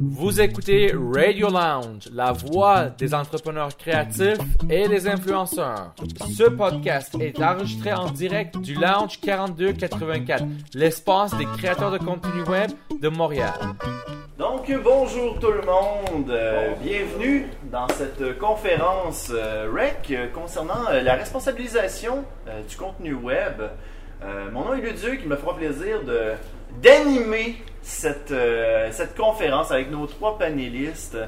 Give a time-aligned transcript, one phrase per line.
[0.00, 4.38] Vous écoutez Radio Lounge, la voix des entrepreneurs créatifs
[4.70, 5.94] et des influenceurs.
[6.36, 10.44] Ce podcast est enregistré en direct du Lounge 4284,
[10.74, 12.70] l'espace des créateurs de contenu web
[13.00, 13.54] de Montréal.
[14.38, 16.28] Donc, bonjour tout le monde.
[16.28, 22.24] Euh, bienvenue dans cette conférence euh, REC euh, concernant la responsabilisation
[22.68, 23.62] du contenu web.
[24.52, 26.32] Mon nom est Luduc, il me fera plaisir de
[26.82, 31.18] d'animer cette, euh, cette conférence avec nos trois panélistes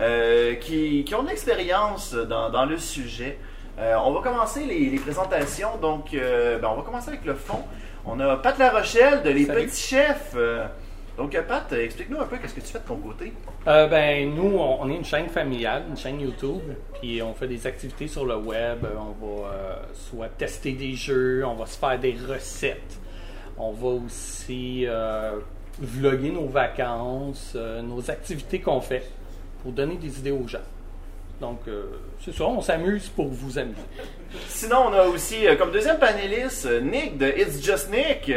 [0.00, 3.38] euh, qui, qui ont de l'expérience dans, dans le sujet.
[3.78, 5.76] Euh, on va commencer les, les présentations.
[5.80, 7.62] Donc, euh, ben, on va commencer avec le fond.
[8.04, 9.66] On a Pat La Rochelle de Les Salut.
[9.66, 10.36] Petits Chefs.
[11.16, 13.32] Donc, Pat, explique-nous un peu qu'est-ce que tu fais de ton côté.
[13.64, 16.62] Ben, nous, on, est une chaîne familiale, une chaîne YouTube,
[17.00, 18.84] puis on fait des activités sur le web.
[18.98, 22.98] On va soit tester des jeux, on va se faire des recettes,
[23.58, 25.38] on va aussi euh,
[25.78, 29.08] vlogger nos vacances, euh, nos activités qu'on fait
[29.62, 30.58] pour donner des idées aux gens.
[31.40, 31.84] Donc, euh,
[32.24, 33.80] c'est ça, on s'amuse pour vous amuser.
[34.48, 38.30] Sinon, on a aussi comme deuxième panéliste Nick de It's Just Nick.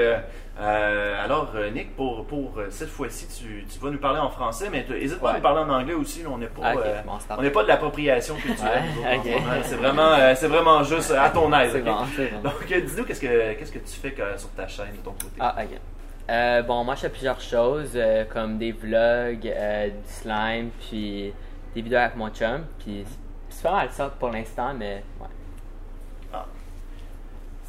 [0.59, 4.30] Euh, alors, euh, Nick, pour, pour euh, cette fois-ci, tu, tu vas nous parler en
[4.30, 6.23] français, mais n'hésite pas à nous parler en anglais aussi.
[6.27, 8.83] on n'est pas, ok, euh, bon, c'est on n'est pas de l'appropriation culturelle.
[9.03, 9.66] Ouais, nous autres, en ok.
[9.66, 9.69] ce moment.
[9.69, 11.73] C'est vraiment, euh, c'est vraiment juste à ton aise.
[11.83, 12.41] Bon, bon.
[12.44, 15.36] Donc, dis-nous qu'est-ce que qu'est-ce que tu fais sur ta chaîne de ton côté?
[15.39, 16.66] Ah, ok.
[16.66, 17.97] Bon, moi, je fais plusieurs choses,
[18.33, 21.33] comme des vlogs, du slime, puis
[21.75, 22.66] des vidéos avec mon chum.
[22.80, 23.05] Puis
[23.49, 25.27] c'est pas mal ça pour l'instant, mais ouais.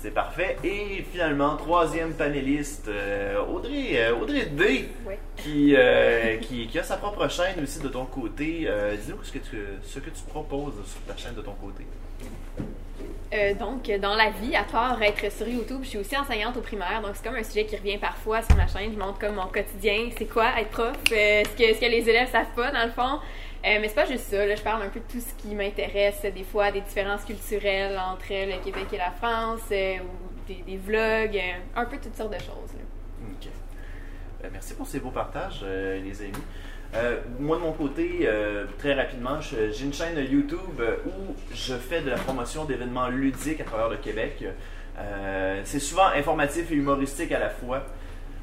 [0.01, 0.57] C'est parfait.
[0.63, 5.15] Et finalement, troisième panéliste, euh, Audrey, euh, Audrey D, Oui.
[5.37, 8.69] qui, euh, qui, qui a sa propre chaîne aussi de ton côté.
[9.05, 11.85] Dis-nous ce que, tu, ce que tu proposes sur ta chaîne de ton côté.
[13.59, 17.03] Donc, dans la vie, à part être sur YouTube, je suis aussi enseignante au primaire.
[17.03, 18.93] Donc, c'est comme un sujet qui revient parfois sur ma chaîne.
[18.95, 22.31] Je montre comme mon quotidien, c'est quoi être prof, ce, que, ce que les élèves
[22.31, 23.19] savent pas, dans le fond.
[23.67, 24.55] Euh, mais c'est pas juste ça.
[24.55, 28.27] Je parle un peu de tout ce qui m'intéresse, des fois des différences culturelles entre
[28.31, 29.99] le Québec et la France, euh,
[30.49, 32.73] des, vlogs, euh, un peu toutes sortes de choses.
[33.23, 33.49] Ok.
[34.45, 36.33] Euh, merci pour ces beaux partages, euh, les amis.
[37.39, 38.27] Moi, de mon côté,
[38.79, 43.65] très rapidement, j'ai une chaîne YouTube où je fais de la promotion d'événements ludiques à
[43.65, 44.43] travers le Québec.
[45.65, 47.85] C'est souvent informatif et humoristique à la fois.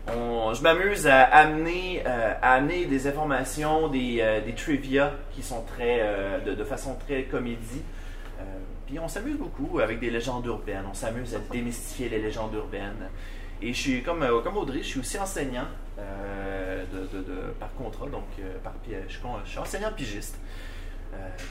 [0.08, 5.42] On- je m'amuse à amener, euh, à amener des informations, des, euh, des trivia qui
[5.42, 7.82] sont très, euh, de, de façon très comédie.
[8.40, 8.44] Euh,
[8.86, 10.84] puis on s'amuse beaucoup avec des légendes urbaines.
[10.90, 13.10] On s'amuse à démystifier les légendes urbaines.
[13.62, 15.66] Et je suis comme, comme Audrey, je suis aussi enseignant
[15.98, 18.26] de, de- de- par contrat, donc
[18.64, 20.38] par, je, je suis enseignant pigiste.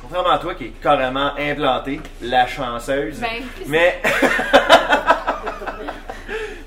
[0.03, 3.19] Contrairement à toi qui est carrément implanté, la chanceuse.
[3.21, 4.01] Ben, Mais.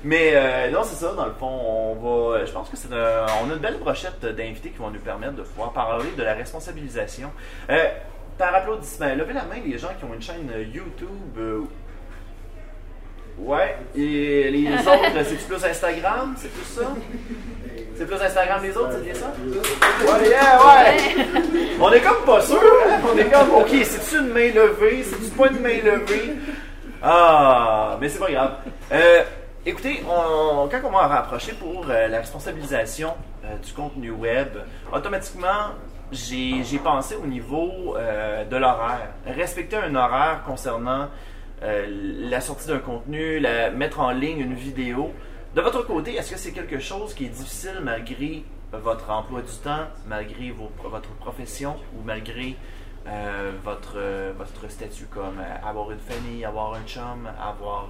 [0.04, 1.94] Mais euh, non, c'est ça, dans le fond, on
[2.32, 2.44] va.
[2.44, 5.34] Je pense que c'est un- on a une belle brochette d'invités qui vont nous permettre
[5.34, 7.30] de pouvoir parler de la responsabilisation.
[7.70, 7.84] Euh,
[8.38, 11.08] par applaudissement, levez la main les gens qui ont une chaîne YouTube.
[11.38, 11.60] euh,
[13.38, 16.82] ouais, et les autres, c'est plus Instagram, c'est plus ça?
[17.96, 19.32] C'est plus Instagram les autres, c'est bien ça?
[19.44, 21.26] Ouais, yeah, ouais!
[21.80, 23.00] On est comme pas sûr, hein?
[23.12, 25.02] On est comme, ok, c'est-tu une main levée?
[25.02, 26.34] C'est-tu pas une main levée?
[27.02, 28.52] Ah, mais c'est pas grave.
[28.92, 29.22] Euh,
[29.68, 33.14] écoutez, quand on m'a rapproché pour euh, la responsabilisation
[33.44, 34.48] euh, du contenu web,
[34.92, 35.72] automatiquement,
[36.10, 39.10] j'ai pensé au niveau euh, de l'horaire.
[39.26, 41.08] Respecter un horaire concernant
[41.60, 43.40] la sortie d'un contenu,
[43.74, 45.12] mettre en ligne une vidéo.
[45.56, 49.52] De votre côté, est-ce que c'est quelque chose qui est difficile malgré votre emploi du
[49.64, 52.54] temps, malgré vos- votre profession ou malgré
[53.64, 53.98] votre,
[54.38, 57.88] votre statut comme avoir une famille, avoir un chum, avoir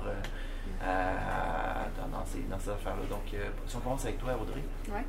[0.81, 3.06] dans, dans ces, affaires-là.
[3.11, 4.62] Donc, euh, si on commence avec toi, Audrey.
[4.89, 5.05] Ouais.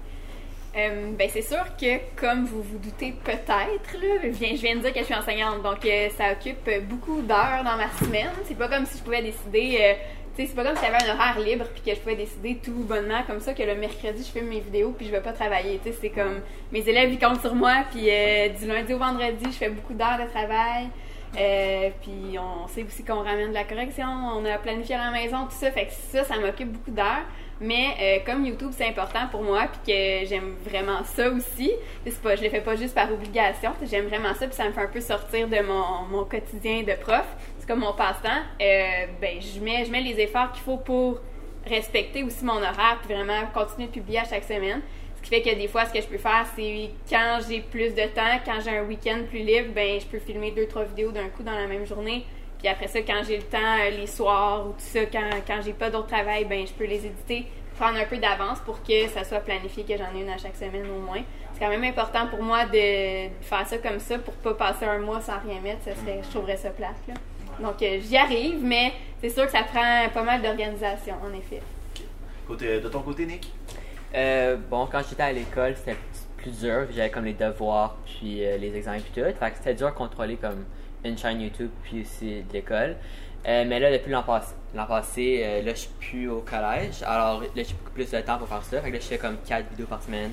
[0.77, 4.99] Euh, ben c'est sûr que, comme vous vous doutez peut-être, je viens, de dire que
[4.99, 8.29] je suis enseignante, donc euh, ça occupe beaucoup d'heures dans ma semaine.
[8.45, 9.93] C'est pas comme si je pouvais décider, euh,
[10.35, 12.59] tu sais, c'est pas comme si j'avais un horaire libre puis que je pouvais décider
[12.63, 15.33] tout bonnement comme ça que le mercredi je filme mes vidéos puis je vais pas
[15.33, 15.79] travailler.
[15.83, 16.41] Tu sais, c'est comme
[16.71, 20.19] mes élèves ils comptent sur moi puis du lundi au vendredi je fais beaucoup d'heures
[20.23, 20.89] de travail.
[21.37, 25.11] Euh, puis on sait aussi qu'on ramène de la correction, on a planifié à la
[25.11, 25.71] maison, tout ça.
[25.71, 27.25] Fait que ça, ça m'occupe beaucoup d'heures.
[27.61, 31.71] Mais euh, comme YouTube, c'est important pour moi, puis que j'aime vraiment ça aussi.
[32.05, 33.71] C'est pas, je le fais pas juste par obligation.
[33.83, 36.93] J'aime vraiment ça, puis ça me fait un peu sortir de mon, mon quotidien de
[36.93, 37.25] prof.
[37.59, 38.29] C'est comme mon passe-temps.
[38.61, 41.19] Euh, ben, je mets, je mets les efforts qu'il faut pour
[41.67, 44.81] respecter aussi mon horaire, puis vraiment continuer de publier à chaque semaine.
[45.19, 47.93] Ce qui fait que des fois, ce que je peux faire, c'est quand j'ai plus
[47.93, 51.11] de temps, quand j'ai un week-end plus libre, ben je peux filmer deux, trois vidéos
[51.11, 52.25] d'un coup dans la même journée.
[52.57, 55.61] Puis après ça, quand j'ai le temps, euh, les soirs ou tout ça, quand, quand
[55.63, 57.45] j'ai pas d'autre travail, ben je peux les éditer
[57.77, 60.55] prendre un peu d'avance pour que ça soit planifié, que j'en ai une à chaque
[60.55, 61.21] semaine au moins.
[61.53, 64.99] C'est quand même important pour moi de faire ça comme ça pour pas passer un
[64.99, 65.83] mois sans rien mettre.
[65.83, 66.97] Ça serait, je trouverais ça plate.
[67.07, 67.13] Là.
[67.61, 71.61] Donc, euh, j'y arrive, mais c'est sûr que ça prend pas mal d'organisation, en effet.
[72.47, 73.49] Côté, de ton côté, Nick?
[74.15, 75.97] Euh, bon, quand j'étais à l'école, c'était
[76.37, 76.87] plus dur.
[76.95, 79.27] J'avais comme les devoirs, puis euh, les examens, puis tout.
[79.39, 80.65] Fait que c'était dur à contrôler comme
[81.03, 82.95] une chaîne YouTube, puis aussi de l'école.
[83.47, 87.01] Euh, mais là, depuis l'an passé, l'an passé euh, là, je suis plus au collège.
[87.05, 88.81] Alors là, j'ai beaucoup plus de temps pour faire ça.
[88.81, 90.31] Fait que là, je fais comme 4 vidéos par semaine.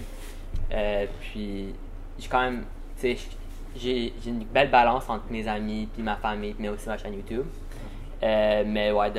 [0.72, 1.74] Euh, puis,
[2.18, 2.64] j'ai quand même,
[3.00, 3.28] tu sais,
[3.76, 7.14] j'ai j'ai une belle balance entre mes amis, puis ma famille, mais aussi ma chaîne
[7.14, 7.46] YouTube.
[8.22, 9.12] Mais ouais,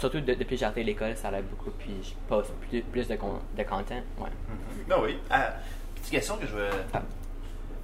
[0.00, 3.06] surtout de- depuis que j'ai arrêté l'école, ça l'aide beaucoup, puis je poste plus, plus
[3.08, 4.02] de, con- de content.
[4.18, 4.30] Ouais.
[4.88, 5.18] Ben oui.
[5.30, 5.52] Ah,
[5.96, 6.68] petite question que je veux,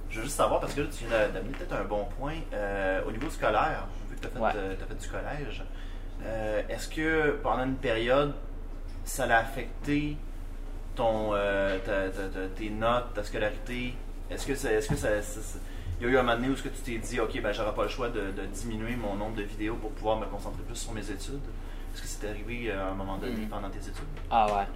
[0.09, 2.35] je veux juste savoir, parce que là, tu viens d'a- d'amener peut-être un bon point.
[2.53, 4.51] Euh, au niveau scolaire, vu que tu as fait, Ouais.
[4.55, 5.63] euh, t'as fait du collège,
[6.25, 8.33] euh, est-ce que pendant une période,
[9.05, 10.17] ça l'a affecté
[10.95, 13.93] ton, euh, ta- ta- ta- tes notes, ta scolarité?
[14.29, 15.59] Est-ce que, ça, est-ce que ça, ça- ça-
[15.99, 17.51] il y a eu un moment donné où est-ce que tu t'es dit, OK, ben,
[17.53, 20.61] j'aurai pas le choix de, de diminuer mon nombre de vidéos pour pouvoir me concentrer
[20.63, 21.39] plus sur mes études?
[21.97, 23.47] Est-ce que c'est arrivé euh, à un moment donné Mhm.
[23.49, 24.03] pendant tes études?
[24.29, 24.67] Ah ouais.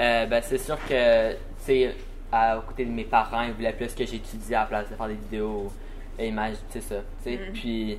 [0.00, 1.94] Euh, ben, c'est sûr que, tu sais,
[2.32, 5.08] à côté de mes parents, ils voulaient plus que j'étudie à la place de faire
[5.08, 5.72] des vidéos
[6.18, 6.96] et images, tu sais ça.
[7.22, 7.36] tu sais.
[7.38, 7.52] Mhm.
[7.52, 7.98] Puis,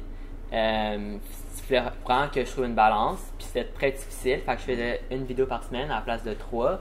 [0.54, 1.18] euh,
[1.57, 3.19] il fallait vraiment que je trouve une balance.
[3.38, 4.40] Puis c'était très difficile.
[4.46, 6.80] Fait que je faisais une vidéo par semaine à la place de trois.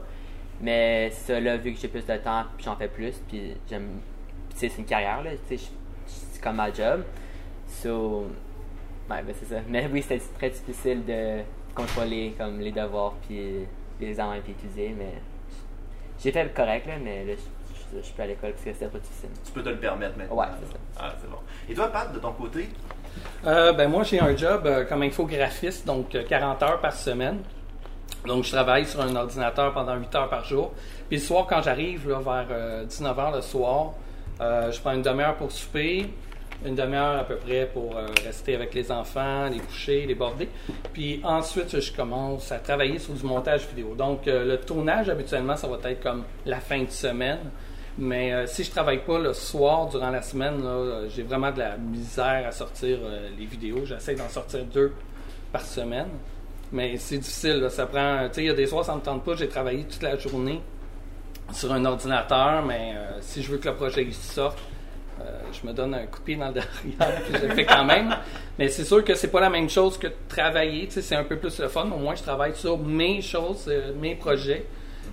[0.61, 3.13] Mais ça, là, vu que j'ai plus de temps, puis j'en fais plus.
[3.29, 3.99] Puis j'aime.
[4.51, 5.31] Tu sais, c'est une carrière, là.
[5.47, 5.69] Tu sais,
[6.05, 7.03] c'est comme ma job.
[7.67, 8.27] So,
[9.09, 9.55] Ouais, ben c'est ça.
[9.67, 11.39] Mais oui, c'était très difficile de
[11.75, 13.65] contrôler comme les devoirs puis
[13.99, 15.13] les examens puis étudier, mais
[16.21, 18.63] j'ai fait le correct là, mais là, je, je, je suis plus à l'école parce
[18.63, 19.29] que c'était pas difficile.
[19.45, 20.35] Tu peux te le permettre maintenant.
[20.35, 20.79] Ouais, c'est ça.
[20.99, 21.37] Ah, c'est bon.
[21.69, 22.69] Et toi, Pat, de ton côté?
[23.45, 27.39] Euh, ben moi, j'ai un job euh, comme infographiste, donc euh, 40 heures par semaine.
[28.25, 30.73] Donc, je travaille sur un ordinateur pendant 8 heures par jour.
[31.07, 33.93] Puis le soir, quand j'arrive, là, vers 19 heures le soir,
[34.41, 36.09] euh, je prends une demi-heure pour souper,
[36.65, 40.49] une demi-heure à peu près pour euh, rester avec les enfants, les coucher, les border.
[40.93, 43.95] Puis ensuite, je commence à travailler sur du montage vidéo.
[43.95, 47.39] Donc, euh, le tournage, habituellement, ça va être comme la fin de semaine.
[47.97, 50.61] Mais euh, si je travaille pas le soir durant la semaine,
[51.09, 52.99] j'ai vraiment de la misère à sortir
[53.37, 53.85] les vidéos.
[53.85, 54.93] J'essaie d'en sortir deux
[55.51, 56.09] par semaine.
[56.71, 57.65] Mais c'est difficile.
[57.69, 58.27] Ça prend.
[58.27, 59.35] Tu sais, il y a des soirs, ça me tente pas.
[59.35, 60.61] J'ai travaillé toute la journée
[61.51, 64.59] sur un ordinateur, mais si je veux que le projet sorte,
[65.51, 66.53] je me donne un coup de pied dans le
[66.99, 68.15] derrière, puis je le fais quand même.
[68.57, 70.85] Mais c'est sûr que c'est pas la même chose que de travailler.
[70.87, 71.83] Tu sais, c'est un peu plus le fun.
[71.91, 74.65] Au moins, je travaille sur mes choses, euh, mes projets.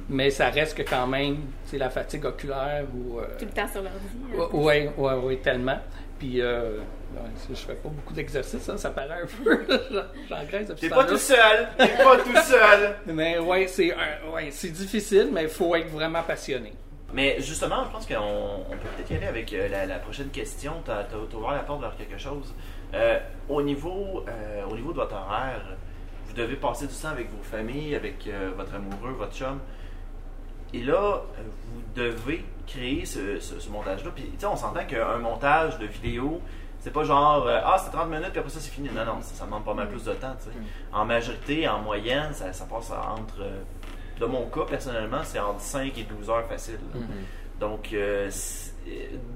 [0.09, 3.19] Mais ça reste que quand même, c'est la fatigue oculaire ou.
[3.19, 3.99] euh, Tout le temps sur l'ordi.
[4.39, 4.49] hein.
[4.53, 5.79] oui, oui, oui, tellement.
[6.19, 6.79] Puis, euh,
[7.15, 7.21] ouais,
[7.51, 9.59] je fais pas beaucoup d'exercices, hein, ça paraît un peu.
[10.29, 11.69] J'engraisse depuis T'es pas tout seul!
[11.77, 12.95] T'es pas tout seul!
[13.07, 16.73] Mais ouais, c'est un- ouais, c'est difficile, mais il faut être vraiment passionné.
[17.13, 20.29] Mais justement, je pense qu'on on peut peut-être y aller avec euh, la, la prochaine
[20.31, 20.73] question.
[20.85, 21.07] Tu as,
[21.37, 22.53] ouvert la porte vers quelque chose.
[22.95, 23.19] Euh,
[23.49, 25.63] au, niveau, euh, au niveau de votre horaire,
[26.27, 29.61] vous devez passer du temps avec vos familles, avec euh, votre amoureux, votre chum.
[30.75, 31.23] Et là,
[31.73, 34.11] vous devez créer ce, ce- ce montage-là.
[34.15, 36.41] Puis, tu sais, on s'entend qu'un montage de vidéo,
[36.81, 38.89] c'est pas genre, euh, ah, c'est 30 minutes, puis après ça, c'est fini.
[38.95, 40.51] Non, non, ça, ça demande pas mal plus de temps, sais.
[40.93, 43.61] En majorité, en moyenne, ça, ça passe entre, euh,
[44.21, 46.79] de mon cas, personnellement, c'est entre 5 et 12 heures facile.
[46.95, 47.01] là.
[47.61, 48.31] Donc, euh,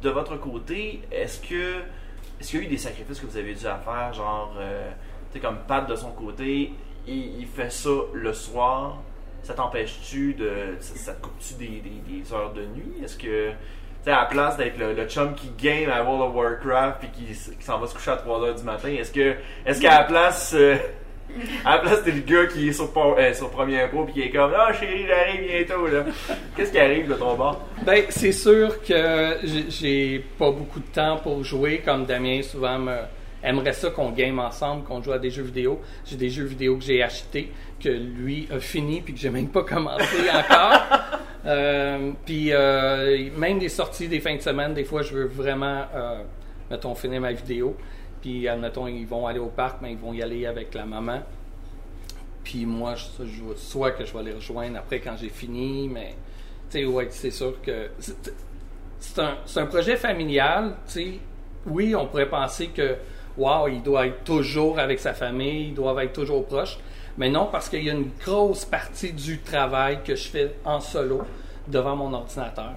[0.03, 1.81] de votre côté, est-ce que
[2.41, 4.91] est-ce qu'il y a eu des sacrifices que vous avez dû à faire, genre, euh,
[5.31, 6.73] tu sais, comme Pat de son côté,
[7.07, 8.99] il, il fait ça le soir,
[9.43, 12.95] ça t'empêche-tu de, ça, ça te coupe-tu des, des- des heures de nuit?
[13.05, 13.57] Est-ce que, tu
[14.05, 17.09] sais, à la place d'être le, le chum qui game à World of Warcraft puis
[17.11, 19.35] qui, qui s'en va se coucher à 3 heures du matin, est-ce que,
[19.67, 20.77] est-ce qu'à la place, euh,
[21.65, 24.23] à la place, t'es le gars qui est sur, euh, sur premier pro puis qui
[24.23, 26.05] est comme, ah chérie, j'arrive bientôt, là.
[26.57, 27.65] Qu'est-ce qui arrive de ton bord?
[27.85, 32.79] Ben, c'est sûr que j'ai- j'ai pas beaucoup de temps pour jouer, comme Damien souvent
[32.79, 32.97] me
[33.43, 35.81] aimerait ça qu'on game ensemble, qu'on joue à des jeux vidéo.
[36.05, 37.51] J'ai des jeux vidéo que j'ai achetés,
[37.83, 40.83] que lui a fini, puis que j'ai même pas commencé encore.
[41.47, 45.85] Euh, puis euh, même des sorties des fins de semaine, des fois, je veux vraiment,
[45.95, 46.23] euh,
[46.71, 47.75] mettons, finir ma vidéo.
[48.21, 51.21] Puis, admettons, ils vont aller au parc, mais ils vont y aller avec la maman.
[52.45, 56.15] Puis moi, je, je- soit que je vais les rejoindre après quand j'ai fini, mais
[56.71, 57.91] tu sais, ouais, c'est sûr que
[58.99, 60.75] c'est un, un projet familial.
[60.87, 61.13] Tu sais,
[61.67, 62.97] oui, on pourrait penser que
[63.37, 66.79] wow, il doit être toujours avec sa famille, ils doivent être toujours proches,
[67.17, 70.81] mais non parce qu'il y a une grosse partie du travail que je fais en
[70.81, 71.23] solo
[71.69, 72.73] devant mon ordinateur.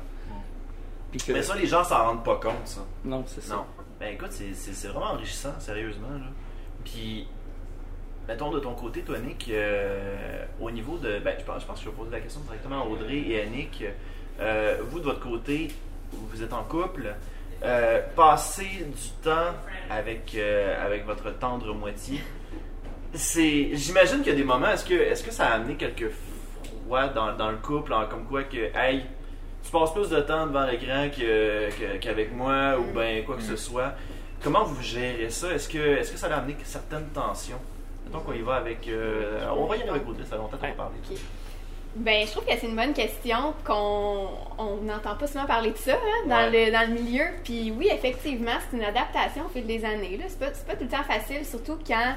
[1.11, 2.81] Puis que- Mais ça, les gens s'en rendent pas compte, ça.
[3.05, 3.55] non, c'est ça.
[3.55, 3.65] Non.
[4.03, 6.09] Ben écoute, c'est- vraiment enrichissant, sérieusement.
[6.83, 7.25] Puis,
[8.27, 11.19] mettons de ton côté, toi, Nick, euh, au niveau de.
[11.19, 13.41] Ben, je pense, je pense que je vais poser la question directement à Audrey et
[13.41, 13.81] à Nick.
[14.41, 15.69] Euh, vous, de votre côté,
[16.11, 17.15] vous êtes en couple.
[17.63, 19.53] Euh, passer du temps
[19.89, 22.19] avec, euh, avec votre tendre moitié,
[23.13, 23.69] c'est.
[23.73, 26.11] J'imagine qu'il y a des moments, est-ce que, est-ce que ça a amené quelques
[26.89, 29.05] fois dans, dans le couple, comme quoi que, hey,
[29.63, 33.43] tu passes plus de temps devant l'écran que, que- qu'avec moi, ou ben quoi que
[33.43, 33.93] ce soit.
[34.43, 35.51] Comment vous gérez ça?
[35.53, 37.59] Est-ce que, est-ce que ça a amené certaines tensions?
[38.11, 38.87] Donc on y va avec.
[38.89, 40.95] euh, on va y aller avec Audrey, ça longtemps qu'on va parler.
[41.95, 44.27] Ben, je trouve que c'est une bonne question qu'on
[44.57, 46.65] on n'entend pas souvent parler de ça hein, dans, Ouais.
[46.65, 47.23] le, dans le milieu.
[47.43, 50.17] Puis oui, effectivement, c'est une adaptation au fil des années.
[50.17, 50.25] là.
[50.27, 52.13] C'est pas, c'est pas tout le temps facile, surtout quand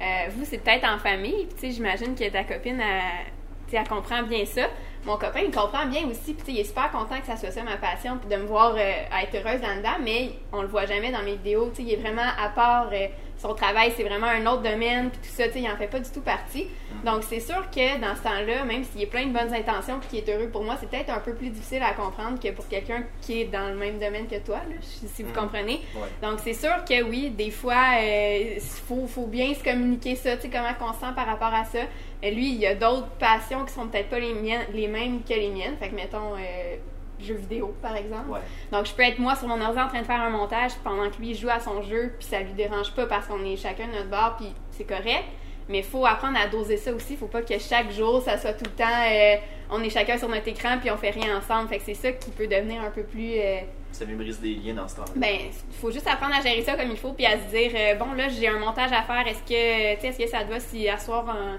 [0.00, 0.04] euh,
[0.36, 1.46] vous, c'est peut-être en famille.
[1.46, 3.26] Puis tu sais, j'imagine que ta copine, elle,
[3.66, 4.62] tu sais, elle comprend bien ça.
[5.04, 6.34] Mon copain, il comprend bien aussi.
[6.34, 8.74] Puis il est super content que ça soit ça ma passion, puis de me voir
[8.74, 9.98] euh, être heureuse là-dedans.
[10.02, 11.72] Mais on le voit jamais dans mes vidéos.
[11.78, 12.88] Il est vraiment à part.
[12.92, 13.06] euh,
[13.40, 15.86] son travail, c'est vraiment un autre domaine, puis tout ça, tu sais, il en fait
[15.86, 16.66] pas du tout partie.
[17.04, 20.08] Donc, c'est sûr que dans ce temps-là, même s'il est plein de bonnes intentions puis
[20.08, 22.68] qu'il est heureux pour moi, c'est peut-être un peu plus difficile à comprendre que pour
[22.68, 25.34] quelqu'un qui est dans le même domaine que toi, là, si vous Mhm.
[25.36, 25.80] comprenez.
[25.94, 26.08] Ouais.
[26.28, 30.42] Donc, c'est sûr que oui, des fois, il faut, faut bien se communiquer ça, tu
[30.42, 31.78] sais, comment on se sent par rapport à ça.
[32.22, 35.22] Euh, lui, il y a d'autres passions qui sont peut-être pas les, miennes, les mêmes
[35.22, 35.76] que les miennes.
[35.78, 36.76] Fait que, mettons, euh,
[37.24, 38.30] jeux vidéo, par exemple.
[38.30, 38.40] Ouais.
[38.72, 41.08] Donc, je peux être moi sur mon ordi en train de faire un montage pendant
[41.10, 43.86] que lui joue à son jeu, puis ça lui dérange pas parce qu'on est chacun
[43.88, 45.24] de notre bord, puis c'est correct.
[45.68, 47.16] Mais il faut apprendre à doser ça aussi.
[47.16, 49.36] faut pas que chaque jour, ça soit tout le temps, euh,
[49.70, 51.68] on est chacun sur notre écran, puis on fait rien ensemble.
[51.68, 53.34] Fait que c'est ça qui peut devenir un peu plus.
[53.38, 53.60] euh,
[53.92, 55.12] Ça mémorise des liens dans ce temps-là.
[55.14, 57.70] ben, il faut juste apprendre à gérer ça comme il faut, puis à se dire,
[57.74, 59.24] euh, bon, là, j'ai un montage à faire.
[59.28, 61.56] Est-ce que, est-ce que ça te va si à soir, euh,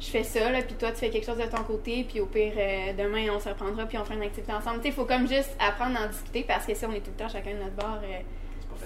[0.00, 2.26] je fais ça, là, puis toi, tu fais quelque chose de ton côté, puis au
[2.26, 4.76] pire, euh, demain, on se reprendra, puis on fera une activité ensemble.
[4.78, 7.00] Tu sais, il faut comme juste apprendre à en discuter, parce que si on est
[7.00, 8.18] tout le temps chacun de notre bord, euh,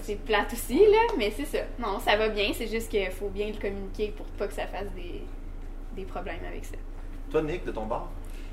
[0.02, 1.58] c'est plate aussi, là, mais c'est ça.
[1.78, 4.66] Non, ça va bien, c'est juste qu'il faut bien le communiquer pour pas que ça
[4.66, 5.22] fasse des,
[5.96, 6.76] des problèmes avec ça.
[7.30, 8.08] Toi, Nick, de ton bord,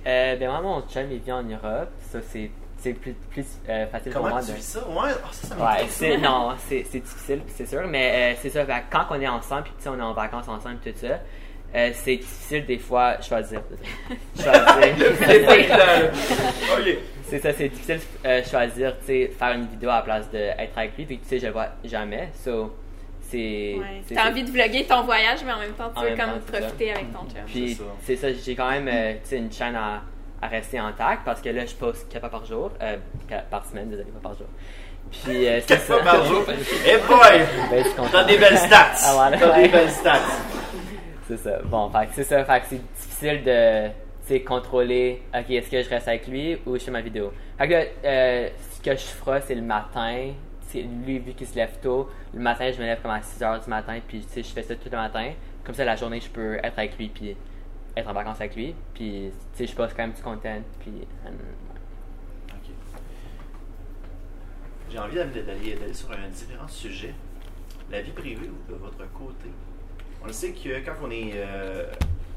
[0.07, 1.89] Euh, ben moi, mon chum, il vit en Europe.
[2.11, 4.55] Ça, c'est c'est plus, plus euh, facile pour comment moi tu de...
[4.57, 4.87] vis ça?
[4.87, 8.49] Ouais, ah, ça, ça Ouais, c'est non, c'est c'est difficile, c'est sûr, mais euh, c'est
[8.49, 8.65] ça.
[8.65, 11.19] fait quand on est ensemble, puis tu sais, on est en vacances ensemble, tout ça,
[11.75, 13.61] euh, c'est difficile des fois choisir.
[14.41, 14.95] choisir.
[17.27, 20.77] c'est ça, c'est difficile euh, choisir, tu sais, faire une vidéo à la place d'être
[20.77, 22.29] avec lui, puis tu sais, je le vois jamais.
[22.43, 22.75] So,
[23.29, 23.75] c'est.
[24.07, 26.17] c'est- T'as envie de vlogger ton voyage, mais en même temps, tu En veux même
[26.17, 27.43] comme temps, profiter avec ton chum.
[27.47, 28.27] Puis C'est ça.
[28.33, 30.01] j'ai quand même euh, tu sais, une chaîne à,
[30.41, 32.97] à rester intact parce que là, je poste 4 fois par jour, euh,
[33.49, 34.47] par semaine, désolé, pas par jour.
[35.23, 35.93] Puis euh, c'est Quatre ça.
[35.95, 36.43] fois par jour.
[36.87, 37.41] Eh boy!
[37.71, 37.83] Ben.
[38.11, 38.91] T'as des belles stats!
[39.03, 39.37] Ah, voilà.
[39.37, 39.67] T'as des Ouais.
[39.69, 40.19] belles stats!
[41.27, 41.59] C'est ça.
[41.63, 42.45] Bon, c'est ça.
[42.45, 43.89] Fait c'est difficile de
[44.25, 47.31] sais, contrôler, ok, est-ce que je reste avec lui ou je fais ma vidéo.
[47.57, 50.33] Fait que euh, ce que je ferai, c'est le matin.
[50.67, 53.39] C'est lui, vu qu'il se lève tôt, le matin, je me lève comme à 6
[53.39, 55.31] h du matin, puis je fais ça tout le matin.
[55.63, 57.37] Comme ça, la journée, je peux être avec lui, puis
[57.95, 58.75] être en vacances avec lui.
[58.93, 61.07] Puis, je poste quand même du content, puis.
[61.25, 61.29] euh,
[62.49, 62.71] Ok.
[64.89, 67.13] J'ai envie d'aller sur un différent sujet.
[67.91, 69.49] La vie privée ou de votre côté?
[70.25, 71.85] On le sait que quand on est euh,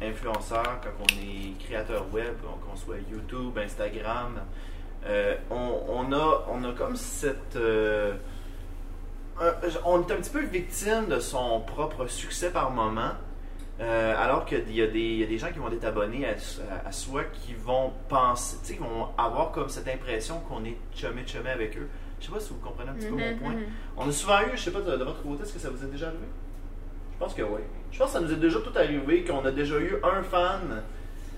[0.02, 2.34] influenceur, quand on est créateur web,
[2.68, 4.42] qu'on soit YouTube, Instagram,
[5.06, 7.56] euh, on, on a, on a comme cette...
[7.56, 8.12] euh,
[9.40, 9.54] un-
[9.86, 13.12] on est un petit peu victime de son propre succès par moment.
[13.80, 16.26] Euh, alors qu'il y, a des- il y a des gens qui vont être abonnés
[16.26, 20.40] à, à- à soi qui vont penser, tu sais, qui vont avoir comme cette impression
[20.40, 21.88] qu'on est chumé chumé avec eux.
[22.20, 23.52] Je sais pas si vous comprenez un petit peu mon Mhm, point.
[23.54, 23.66] mhm.
[23.96, 25.82] On a souvent eu, je sais pas de, de votre côté, est-ce que ça vous
[25.82, 26.24] est déjà arrivé?
[27.14, 27.60] Je pense que oui.
[27.92, 30.82] Je pense que ça nous est déjà tout arrivé, qu'on a déjà eu un fan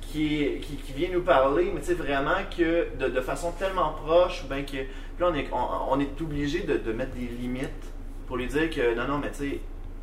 [0.01, 3.93] qui, qui, qui vient nous parler, mais tu sais, vraiment que de, de façon tellement
[3.93, 4.71] proche, ben que.
[4.73, 7.71] Puis là, on est, on, on est obligé de, de mettre des limites
[8.27, 9.61] pour lui dire que non, non, mais tu sais,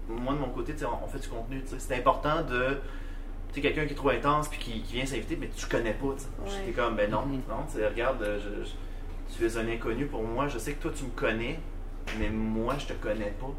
[0.08, 2.42] moi de mon côté, tu sais, on, on fait du contenu, tu sais, c'est important
[2.50, 2.78] de.
[3.50, 5.94] Tu sais, quelqu'un qui est trop intense puis qui, qui vient s'inviter, mais tu connais
[5.94, 6.28] pas, tu sais.
[6.44, 6.50] Ouais.
[6.66, 7.42] J'étais comme, ben non, Mhm.
[7.50, 10.74] non, tu sais, regarde, euh, je, je- tu es un inconnu pour moi, je sais
[10.74, 11.60] que toi tu me connais,
[12.20, 13.54] mais moi je te connais pas.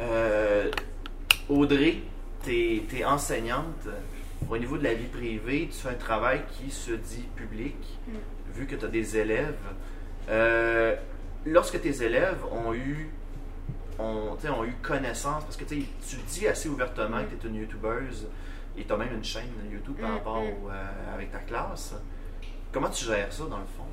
[0.00, 0.70] Euh,
[1.48, 1.98] Audrey,
[2.44, 3.88] tu es, enseignante.
[4.50, 7.76] Au niveau de la vie privée, tu fais un travail qui se dit public,
[8.54, 9.56] vu que tu as des élèves.
[10.28, 10.94] Euh,
[11.46, 13.08] lorsque tes élèves ont eu,
[13.98, 15.86] ont, ont eu connaissance, parce que tu
[16.28, 18.26] dis assez ouvertement que tu es une youtubeuse
[18.76, 20.46] et tu as même une chaîne YouTube par Mm, rapport mm.
[20.46, 21.94] au, euh, avec ta classe,
[22.72, 23.84] comment tu gères ça dans le fond?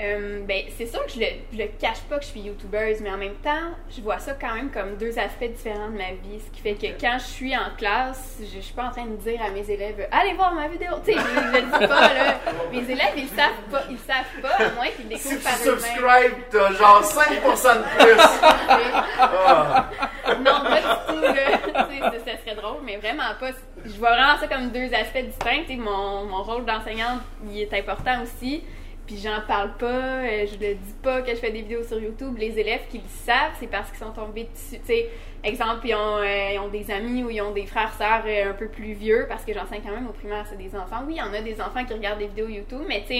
[0.00, 3.00] Euh, ben, c'est sûr que je le, je le cache pas que je suis youtubeuse,
[3.00, 6.12] mais en même temps, je vois ça quand même comme deux aspects différents de ma
[6.12, 6.38] vie.
[6.44, 9.06] Ce qui fait que quand je suis en classe, je, je suis pas en train
[9.06, 10.90] de dire à mes élèves Allez voir ma vidéo!
[11.04, 12.34] Tu sais, je, je le dis pas, là.
[12.70, 15.52] Mes élèves, ils savent pas, ils savent pas, à moins qu'ils Si découvrent tu par
[15.54, 15.78] eux-mêmes.
[15.80, 18.22] subscribes, t'as genre 5% de plus.
[19.20, 19.90] Ah.
[20.38, 21.86] Non, pas du tout, là.
[21.88, 22.54] Tu sais, c'est
[23.00, 23.50] vraiment pas.
[23.84, 25.62] Je vois vraiment ça comme deux aspects distincts.
[25.66, 28.62] Tu sais, mon, mon rôle d'enseignante, il est important aussi.
[29.08, 31.98] Puis j'en parle pas, euh, je le dis pas que je fais des vidéos sur
[31.98, 32.36] YouTube.
[32.36, 34.82] Les élèves qui le savent, c'est parce qu'ils sont tombés dessus.
[34.86, 34.92] Tu
[35.42, 38.50] exemple, ils ont, euh, ils ont des amis ou ils ont des frères, sœurs euh,
[38.50, 41.04] un peu plus vieux, parce que j'enseigne quand même au primaire, c'est des enfants.
[41.06, 43.14] Oui, il y en a des enfants qui regardent des vidéos YouTube, mais tu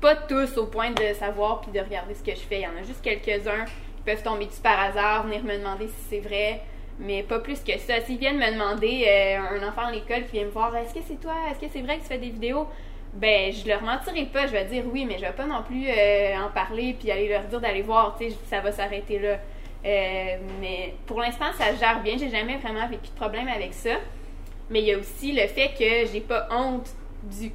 [0.00, 2.58] pas tous au point de savoir puis de regarder ce que je fais.
[2.58, 5.86] Il y en a juste quelques-uns qui peuvent tomber dessus par hasard, venir me demander
[5.86, 6.62] si c'est vrai,
[6.98, 8.00] mais pas plus que ça.
[8.00, 9.06] S'ils viennent me demander,
[9.38, 11.82] un enfant à l'école qui vient me voir, est-ce que c'est toi, est-ce que c'est
[11.82, 12.66] vrai que tu fais des vidéos?
[13.12, 15.86] Ben je leur mentirai pas, je vais dire oui, mais je vais pas non plus
[15.86, 19.38] euh, en parler puis aller leur dire d'aller voir, tu sais, ça va s'arrêter là.
[19.84, 23.96] Euh, mais pour l'instant, ça gère bien, j'ai jamais vraiment vécu de problème avec ça.
[24.70, 26.88] Mais il y a aussi le fait que j'ai pas honte
[27.24, 27.54] du, du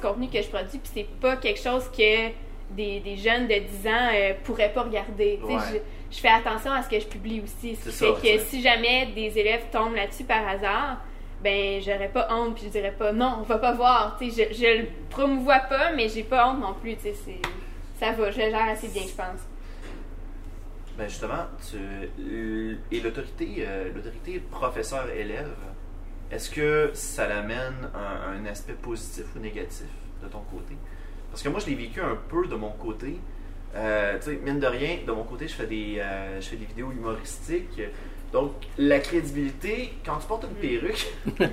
[0.00, 2.28] contenu que je produis, puis c'est pas quelque chose que
[2.70, 5.38] des, des jeunes de 10 ans euh, pourraient pas regarder.
[5.46, 5.78] Je,
[6.10, 7.76] je, fais attention à ce que je publie aussi.
[7.76, 10.98] Ce qui fait que si jamais des élèves tombent là-dessus par hasard,
[11.44, 14.16] ben j'aurais pas honte puis je dirais pas non on va pas voir.
[14.18, 17.40] Tu sais je, je le promouvois pas mais j'ai pas honte non plus tu sais
[18.00, 19.40] ça va je gère assez bien je pense.
[20.96, 25.54] Ben justement tu, et l'autorité euh, l'autorité professeur élève
[26.30, 29.86] est-ce que ça l'amène un, un, aspect positif ou négatif
[30.22, 30.74] de ton côté?
[31.30, 33.20] Parce que moi je l'ai vécu un peu de mon côté.
[33.74, 36.56] Euh, tu sais mine de rien de mon côté je fais des euh, je fais
[36.56, 37.80] des vidéos humoristiques
[38.34, 41.06] donc, la crédibilité, quand tu portes une perruque,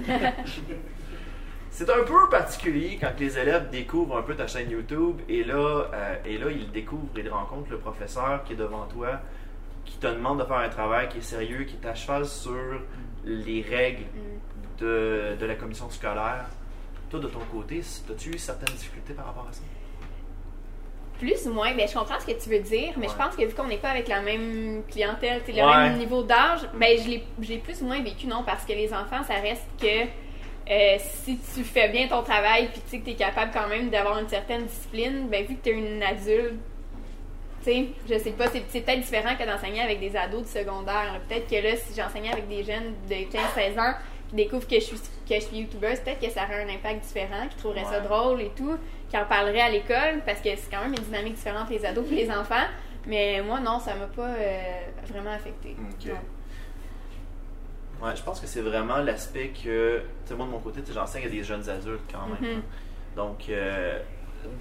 [1.69, 5.91] c'est un peu particulier quand les élèves découvrent un peu ta chaîne YouTube et là,
[5.93, 9.19] euh, et là ils découvrent, ils rencontrent le professeur qui est devant toi,
[9.85, 12.81] qui te demande de faire un travail qui est sérieux, qui est à cheval sur
[13.25, 14.05] les règles
[14.79, 16.47] de, de la commission scolaire.
[17.11, 19.61] Toi, de ton côté, as-tu eu certaines difficultés par rapport à ça?
[21.21, 23.45] Plus ou moins, ben, je comprends ce que tu veux dire, mais je pense que
[23.45, 27.57] vu qu'on n'est pas avec la même clientèle, le même niveau d'âge, ben, je l'ai
[27.59, 30.07] plus ou moins vécu, non, parce que les enfants, ça reste que
[30.67, 33.67] euh, si tu fais bien ton travail puis tu sais que tu es capable quand
[33.67, 36.55] même d'avoir une certaine discipline, ben, vu que tu es une adulte,
[37.63, 41.19] tu sais, je sais pas, c'est peut-être différent que d'enseigner avec des ados de secondaire.
[41.27, 43.93] Peut-être que là, si j'enseignais avec des jeunes de 15-16 ans
[44.29, 47.03] qui découvrent que je suis, que je suis youtubeuse, peut-être que ça aurait un impact
[47.05, 48.77] différent, qui trouveraient ça drôle et tout
[49.11, 52.05] qui en parlerait à l'école parce que c'est quand même une dynamique différente les ados
[52.09, 52.65] et les enfants.
[53.05, 55.75] Mais moi, non, ça m'a pas euh, vraiment affecté.
[58.01, 61.25] Ouais, je pense que c'est vraiment l'aspect que, tu sais, moi de mon côté, j'enseigne
[61.25, 62.57] à des jeunes adultes quand même.
[62.57, 63.15] Mm-hmm.
[63.15, 63.99] Donc, euh,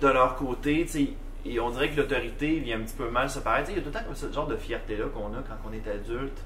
[0.01, 3.39] de leur côté, tu sais, on dirait que l'autorité vient un petit peu mal se
[3.39, 3.71] paraître.
[3.71, 5.73] Il y a tout le temps comme ce genre de fierté-là qu'on a quand on
[5.73, 6.45] est adulte,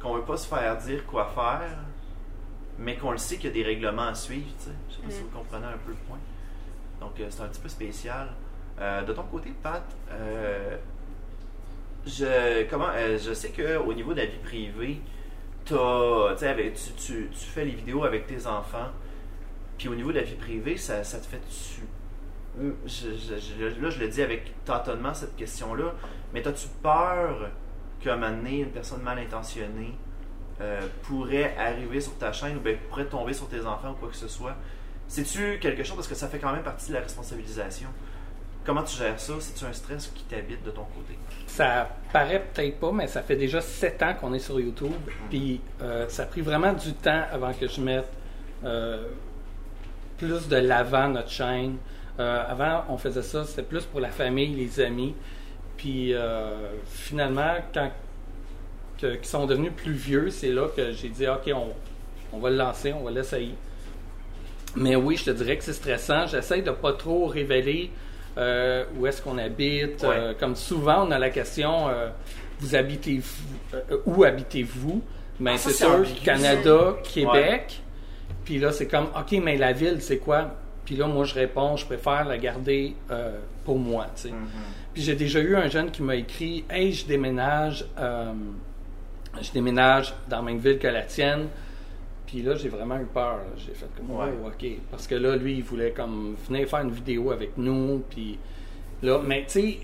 [0.00, 1.78] qu'on veut pas se faire dire quoi faire,
[2.78, 4.46] mais qu'on le sait qu'il y a des règlements à suivre.
[4.58, 4.70] Tu sais.
[4.88, 5.24] Je sais pas si mm.
[5.24, 6.18] vous comprenez un peu le point.
[7.00, 8.28] Donc, euh, c'est un petit peu spécial.
[8.80, 10.76] Euh, de ton côté, Pat, euh,
[12.06, 15.00] je, comment, je sais qu'au niveau de la vie privée,
[15.64, 15.74] tu,
[16.96, 18.88] tu, tu, fais les vidéos avec tes enfants,
[19.76, 21.40] puis au niveau de la vie privée, ça, te fait...
[21.48, 21.82] Tu,
[22.86, 25.94] je, là, je le dis avec tâtonnement, cette question-là,
[26.32, 27.50] mais as-tu peur
[28.00, 29.94] qu'à un moment donné, une personne mal intentionnée
[31.02, 34.16] pourrait arriver sur ta chaîne ou bien pourrait tomber sur tes enfants ou quoi que
[34.16, 34.56] ce soit?
[35.10, 37.88] C'est-tu quelque chose, parce que ça fait quand même partie de la responsabilisation.
[38.64, 39.32] Comment tu gères ça?
[39.40, 41.18] C'est-tu un stress qui t'habite de ton côté?
[41.48, 44.92] Ça paraît peut-être pas, mais ça fait déjà sept ans qu'on est sur YouTube.
[45.28, 48.06] Puis euh, ça a pris vraiment du temps avant que je mette
[48.64, 49.08] euh,
[50.16, 51.78] plus de l'avant notre chaîne.
[52.20, 55.16] Euh, avant, on faisait ça, c'était plus pour la famille, les amis.
[55.76, 56.14] Puis
[56.86, 57.90] finalement, quand
[59.02, 61.72] ils sont devenus plus vieux, c'est là que j'ai dit, OK, on,
[62.32, 63.56] on va le lancer, on va l'essayer.
[64.76, 66.26] Mais oui, je te dirais que c'est stressant.
[66.26, 67.90] J'essaie de pas trop révéler
[68.38, 70.04] euh, où est-ce qu'on habite.
[70.04, 72.08] Euh, comme souvent, on a la question euh,
[72.60, 73.20] vous habitez
[74.06, 75.02] où habitez-vous?
[75.40, 77.80] Mais ah, c'est sûr, Canada, Québec.
[78.44, 80.54] Puis là, c'est comme OK, mais la ville, c'est quoi?
[80.84, 82.94] Puis là, moi, je réponds je préfère la garder
[83.64, 84.06] pour moi.
[84.16, 84.30] Mm-hmm.
[84.92, 90.36] Puis j'ai déjà eu un jeune qui m'a écrit Hey, je déménage, je déménage dans
[90.36, 91.48] la même ville que la tienne.
[92.30, 93.40] Puis là, j'ai vraiment eu peur.
[93.56, 94.64] J'ai fait comme, oh, OK.
[94.88, 98.04] Parce que là, lui, il voulait comme venir faire une vidéo avec nous.
[98.08, 98.38] Puis
[99.02, 99.78] là, mais tu sais,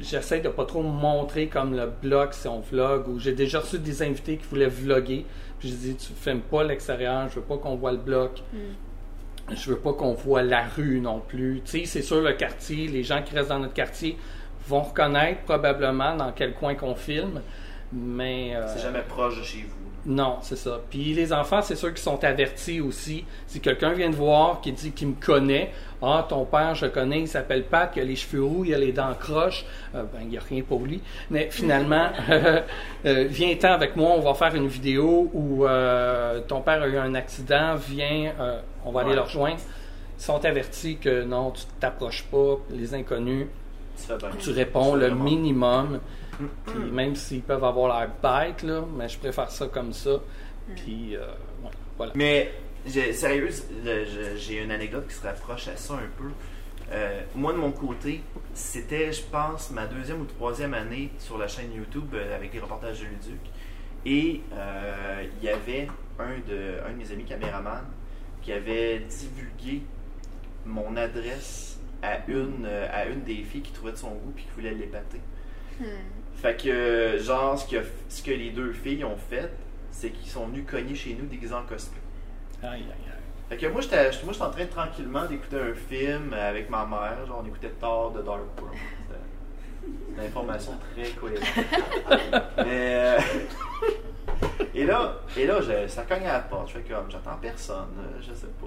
[0.00, 3.06] j'essaie de pas trop montrer comme le blog, si on vlog.
[3.06, 5.24] Ou j'ai déjà reçu des invités qui voulaient vlogger.
[5.60, 7.28] Puis j'ai dit, tu filmes pas l'extérieur.
[7.28, 8.42] Je veux pas qu'on voit le bloc.
[8.52, 9.54] Mm.
[9.54, 11.62] Je veux pas qu'on voit la rue non plus.
[11.64, 14.16] Tu sais, c'est sûr, le quartier, les gens qui restent dans notre quartier
[14.66, 17.40] vont reconnaître probablement dans quel coin qu'on filme.
[17.92, 18.56] Mais.
[18.56, 19.84] Euh, c'est jamais proche de chez vous.
[20.06, 20.80] Non, c'est ça.
[20.90, 23.24] Puis les enfants, c'est sûr qu'ils sont avertis aussi.
[23.46, 27.20] Si quelqu'un vient de voir, qui dit qu'il me connaît, Ah, ton père, je connais,
[27.20, 29.64] il s'appelle Pat, il a les cheveux roux, il a les dents croches.
[29.94, 31.00] Euh, ben, il n'y a rien pour lui.
[31.30, 35.64] Mais finalement, euh, viens-t'en avec moi, on va faire une vidéo où
[36.48, 38.32] ton père a eu un accident, viens,
[38.84, 39.60] on va aller le rejoindre.
[40.18, 43.46] Ils sont avertis que non, tu t'approches pas, les inconnus.
[44.40, 46.00] Tu, réponds le minimum.
[46.66, 50.20] Puis même s'ils peuvent avoir l'air bêtes, là, mais je préfère ça comme ça.
[50.76, 51.16] Puis,
[51.96, 52.12] voilà.
[52.14, 52.52] Mais
[53.12, 53.50] sérieux,
[54.36, 56.30] j'ai une anecdote qui se rapproche à ça un peu.
[56.92, 61.48] Euh, moi, de mon côté, c'était, je pense, ma deuxième ou troisième année sur la
[61.48, 63.40] chaîne YouTube euh, avec les reportages de Luduc.
[64.04, 67.84] Et euh, il y avait un de, un de mes amis caméramans
[68.42, 69.82] qui avait divulgué
[70.66, 74.50] mon adresse à une, à une des filles qui trouvait de son goût puis qui
[74.50, 75.20] voulait l'épater.
[75.80, 75.86] Hmm.
[76.44, 79.50] Fait que, genre, ce que, ce que les deux filles ont fait,
[79.90, 81.98] c'est qu'ils sont venus cogner chez nous déguisés en cosplay.
[82.62, 83.48] Aïe, aïe, aïe.
[83.48, 86.84] Fait que moi, j'étais, moi, j'étais en train de tranquillement d'écouter un film avec ma
[86.84, 87.24] mère.
[87.26, 88.76] Genre, on écoutait Thor de Dark World.
[89.08, 91.48] C'était une information très cohérente.
[92.58, 93.16] Mais.
[93.16, 93.20] Euh,
[94.74, 96.68] et là, et là ça cogne à la porte.
[96.68, 97.88] Je fais comme, j'attends personne.
[98.20, 98.66] Je sais pas,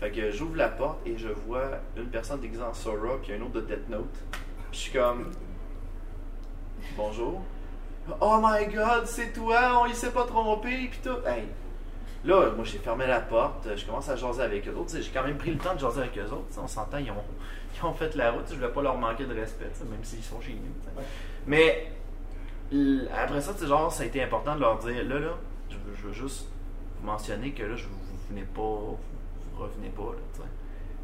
[0.00, 3.42] Fait que j'ouvre la porte et je vois une personne déguisée en Sora puis un
[3.42, 4.16] autre de Death Note.
[4.72, 5.32] je suis comme.
[6.96, 7.40] Bonjour.
[8.20, 11.26] Oh my god, c'est toi, on y s'est pas trompé, pis tout.
[11.26, 11.44] Hey,
[12.24, 14.96] Là, moi, j'ai fermé la porte, je commence à jaser avec eux autres.
[15.00, 16.56] J'ai quand même pris le temps de jaser avec eux autres.
[16.56, 17.14] On s'entend, ils ont,
[17.74, 18.44] ils ont, fait la route.
[18.48, 21.02] Je ne vais pas leur manquer de respect, même s'ils sont chez nous.
[21.46, 21.90] Mais
[23.12, 25.36] après ça, genre, ça a été important de leur dire là, là,
[25.68, 26.48] je veux, je veux juste
[27.00, 28.98] vous mentionner que là, je, vous, venez pas, vous,
[29.58, 30.12] revenez pas.
[30.12, 30.44] Là,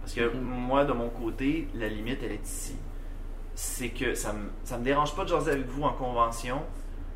[0.00, 0.40] Parce que mm-hmm.
[0.40, 2.76] moi, de mon côté, la limite, elle est ici.
[3.60, 6.62] C'est que ça me, ça me dérange pas de jaser avec vous en convention.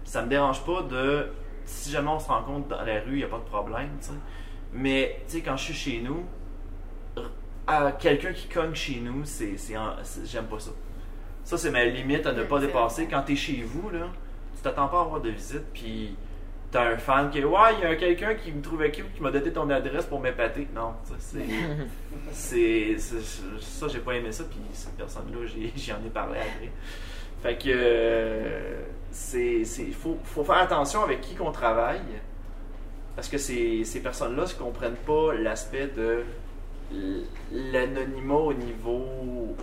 [0.03, 1.29] Ça me dérange pas de
[1.65, 3.91] si jamais on se rencontre dans la rue, il n'y a pas de problème,
[4.73, 6.25] Mais, tu sais, quand je suis chez nous,
[7.65, 9.55] à quelqu'un qui cogne chez nous, c'est,
[10.25, 10.73] j'aime pas ça.
[11.45, 13.07] Ça, c'est ma limite à ne pas dépasser.
[13.07, 14.09] Quand tu es chez vous, là,
[14.57, 16.17] tu t'attends pas à avoir de visite, puis
[16.73, 19.23] t'as un fan qui est Ouais, il y a quelqu'un qui me trouvait cute, qui
[19.23, 20.67] m'a donné ton adresse pour m'épater.
[20.75, 21.45] Non, c'est.
[22.33, 26.73] c'est, ça, j'ai pas aimé ça, puis cette personne-là, j'en ai, parlé après.
[27.43, 32.01] Fait que euh, c'est il faut, faut, faire attention avec qui qu'on travaille
[33.17, 36.23] parce que ces, ces personnes-là ne comprennent pas l'aspect de
[37.53, 39.57] l'anonymat au niveau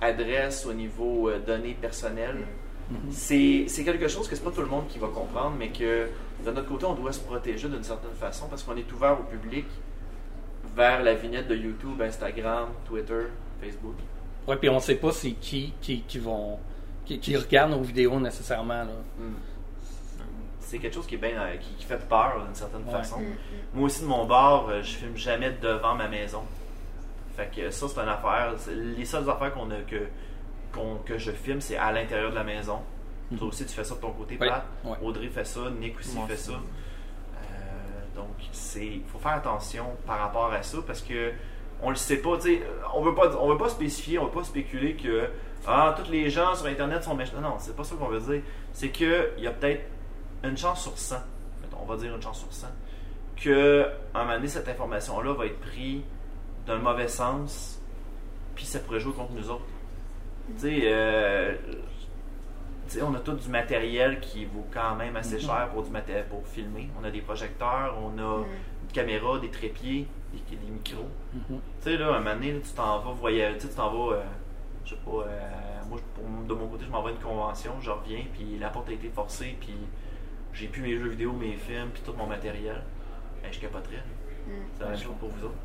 [0.00, 2.44] adresse, au niveau euh, données personnelles.
[2.90, 3.66] Mm-hmm.
[3.66, 6.08] C'est quelque chose que c'est pas tout le monde qui va comprendre, mais que
[6.44, 9.24] de notre côté, on doit se protéger d'une certaine façon parce qu'on est ouvert au
[9.24, 9.66] public
[10.74, 13.26] vers la vignette de YouTube, Instagram, Twitter,
[13.60, 13.96] Facebook.
[14.46, 16.58] Oui, puis on ne sait pas c'est qui, qui, qui vont
[17.06, 18.84] qui, regardent nos vidéos nécessairement.
[18.84, 19.34] Hmm.
[20.58, 23.20] C'est quelque chose qui, est bien, euh, qui, fait peur d'une certaine façon.
[23.20, 23.74] Hmm, hmm.
[23.74, 26.42] Moi aussi, de mon bar, euh, je filme jamais devant ma maison.
[27.36, 28.54] Fait que ça, c'est une affaire.
[28.68, 30.08] Les seules affaires qu'on a, que,
[31.04, 32.80] que je filme, c'est à l'intérieur de la maison.
[33.36, 34.64] Toi aussi, tu fais ça de ton côté, Pat.
[35.02, 36.52] Audrey fait ça, Nick aussi fait ça.
[36.52, 36.56] Euh,
[38.14, 38.28] donc,
[38.76, 41.32] il faut faire attention par rapport à ça parce que
[41.82, 42.38] on le sait pas,
[42.94, 45.28] on veut pas, on veut pas spécifier, on veut pas spéculer que
[45.66, 47.40] ah, tous les gens sur Internet sont méchants.
[47.40, 48.42] Non, c'est pas ça qu'on veut dire.
[48.72, 49.84] C'est qu'il y a peut-être
[50.44, 51.16] une chance sur 100,
[51.80, 52.68] on va dire une chance sur 100,
[53.36, 56.02] que un moment donné, cette information-là va être prise
[56.66, 57.80] d'un mauvais sens,
[58.54, 59.64] puis ça pourrait jouer contre nous autres.
[60.60, 61.56] Tu euh,
[63.02, 65.46] on a tout du matériel qui vaut quand même assez mm-hmm.
[65.46, 65.90] cher pour, du
[66.28, 66.88] pour filmer.
[67.00, 68.46] On a des projecteurs, on a mm.
[68.82, 71.08] une caméra, des trépieds, des, micros.
[71.34, 71.48] Mm-hmm.
[71.48, 74.14] Tu sais, là, un moment donné, tu t'en vas voyager, tu t'en vas.
[74.16, 74.22] Euh,
[74.84, 75.98] je sais pas, euh, moi,
[76.48, 79.56] de mon côté, je m'envoie une convention, je reviens, puis la porte a été forcée,
[79.60, 79.74] puis
[80.52, 82.82] j'ai plus mes jeux vidéo, mes films, puis tout mon matériel.
[83.42, 84.02] Ben, je capoterais.
[84.46, 84.50] Mm.
[84.74, 85.56] C'est la même chose pour vous autres.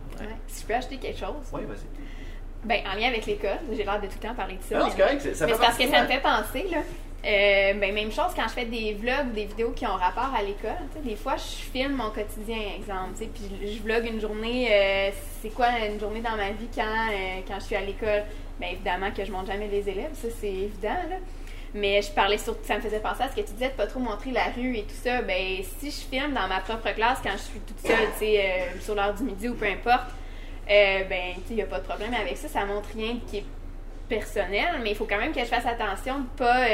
[0.48, 1.50] Si je peux acheter quelque chose.
[1.54, 1.86] Oui, vas-y.
[2.64, 4.78] Ben, en lien avec l'école, j'ai l'air de tout le temps parler de ça.
[4.78, 6.82] Non, c'est correct, ça mais c'est parce que ça me fait penser, là.
[7.24, 10.42] Euh, ben, même chose quand je fais des vlogs des vidéos qui ont rapport à
[10.42, 10.72] l'école.
[11.04, 13.14] Des fois, je filme mon quotidien, exemple.
[13.16, 17.10] Puis je vlog une journée, euh, c'est quoi une journée dans ma vie quand,
[17.48, 18.24] quand je suis à l'école?
[18.60, 20.90] Bien évidemment que je montre jamais les élèves, ça c'est évident.
[21.10, 21.18] Là.
[21.74, 23.88] Mais je parlais surtout, ça me faisait penser à ce que tu disais de pas
[23.88, 25.22] trop montrer la rue et tout ça.
[25.22, 28.40] Ben si je filme dans ma propre classe quand je suis toute seule, tu sais,
[28.40, 30.10] euh, sur l'heure du midi ou peu importe,
[30.70, 32.48] euh, ben il n'y a pas de problème avec ça.
[32.48, 33.46] Ça montre rien qui est
[34.10, 36.66] personnel, mais il faut quand même que je fasse attention de pas.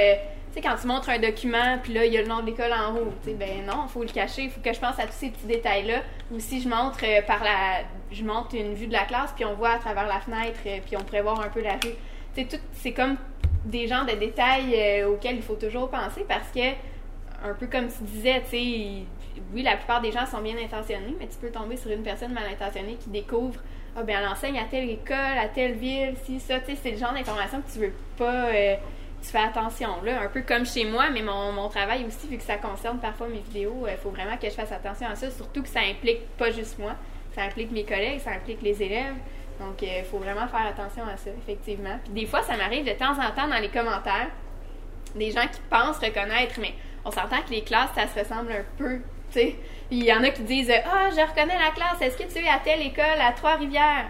[0.57, 2.47] Euh, sais, quand tu montres un document, puis là, il y a le nom de
[2.47, 4.79] l'école en haut, tu sais, ben non, il faut le cacher, il faut que je
[4.79, 6.01] pense à tous ces petits détails-là.
[6.31, 7.83] Ou si je montre par la.
[8.11, 10.95] Je montre une vue de la classe, puis on voit à travers la fenêtre, puis
[10.97, 11.95] on pourrait voir un peu la rue.
[12.35, 13.17] Tu sais, c'est comme
[13.65, 16.69] des genres de détails euh, auxquels il faut toujours penser parce que,
[17.43, 19.03] un peu comme tu disais, tu sais,
[19.53, 22.31] oui, la plupart des gens sont bien intentionnés, mais tu peux tomber sur une personne
[22.31, 23.59] mal intentionnée qui découvre
[23.99, 26.91] ah ben elle enseigne à telle école, à telle ville, si ça, tu sais, c'est
[26.91, 28.75] le genre d'information que tu veux pas, euh,
[29.21, 32.43] tu fais attention là, un peu comme chez moi, mais mon, travail aussi, vu que
[32.43, 35.63] ça concerne parfois mes vidéos, il faut vraiment que je fasse attention à ça, surtout
[35.63, 36.93] que ça implique pas juste moi,
[37.35, 39.15] ça implique mes collègues, ça implique les élèves.
[39.59, 41.97] Donc, il faut vraiment faire attention à ça, effectivement.
[42.03, 44.29] Puis des fois, ça m'arrive de temps en temps dans les commentaires,
[45.15, 48.63] des gens qui pensent reconnaître, mais on s'entend que les classes, ça se ressemble un
[48.77, 48.97] peu,
[49.31, 49.55] tu sais.
[49.89, 52.47] Il y en a qui disent Ah, je reconnais la classe, est-ce que tu es
[52.47, 54.07] à telle école à Trois-Rivières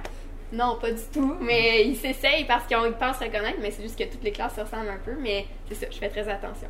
[0.54, 4.06] Non, pas du tout, mais ils s'essayent parce qu'ils pensent reconnaître, mais c'est juste que
[4.06, 6.68] toutes les classes se ressemblent un peu, mais c'est ça, je fais très attention.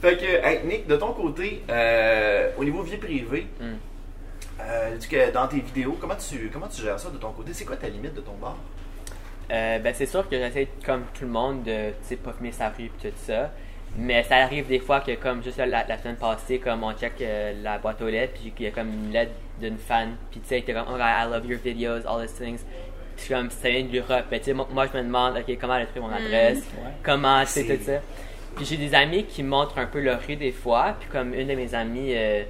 [0.00, 3.74] Fait que, Nick, de ton côté, euh, au niveau vie privée, Hmm.
[4.60, 7.52] euh, dans tes vidéos, comment tu, comment tu gères ça de ton côté?
[7.52, 8.56] C'est quoi ta limite de ton bar
[9.50, 12.52] Euh, ben, c'est sûr que j'essaie, comme tout le monde, de tu sais, pas fumer
[12.52, 13.50] sa rue et tout ça.
[13.98, 17.12] Mais ça arrive des fois que, comme juste la, la semaine passée, comme on check
[17.22, 20.40] euh, la boîte aux lettres, puis qu'il y a comme une lettre d'une fan, puis
[20.40, 22.60] tu sais, t'es comme, oh, I love your videos, all these things.
[23.16, 24.26] Puis comme, ça vient de l'Europe.
[24.30, 26.64] Ben, tu sais, moi, je me demande, ok, comment elle a trouvé mon adresse,
[27.02, 28.00] comment c'est tout ça?
[28.56, 31.48] Puis j'ai des amis qui montrent un peu leur rue des fois, puis comme une
[31.48, 32.42] de mes amies, euh,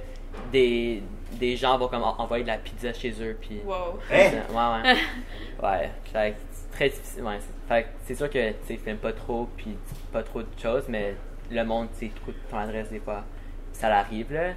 [0.51, 1.01] des,
[1.33, 3.59] des gens vont comme en- envoyer de la pizza chez eux, puis.
[3.65, 3.99] Wow.
[4.11, 4.31] Hein?
[4.49, 4.97] Ouais, ouais.
[5.63, 5.89] ouais.
[6.13, 7.23] Fait que c'est très difficile.
[7.23, 10.41] Ouais, c'est- fait que c'est sûr que tu filmes pas trop, puis dis pas trop
[10.41, 11.15] de choses, mais
[11.51, 13.23] le monde, tu sais, trouve ton adresse des fois.
[13.73, 14.53] Ça l'arrive, là.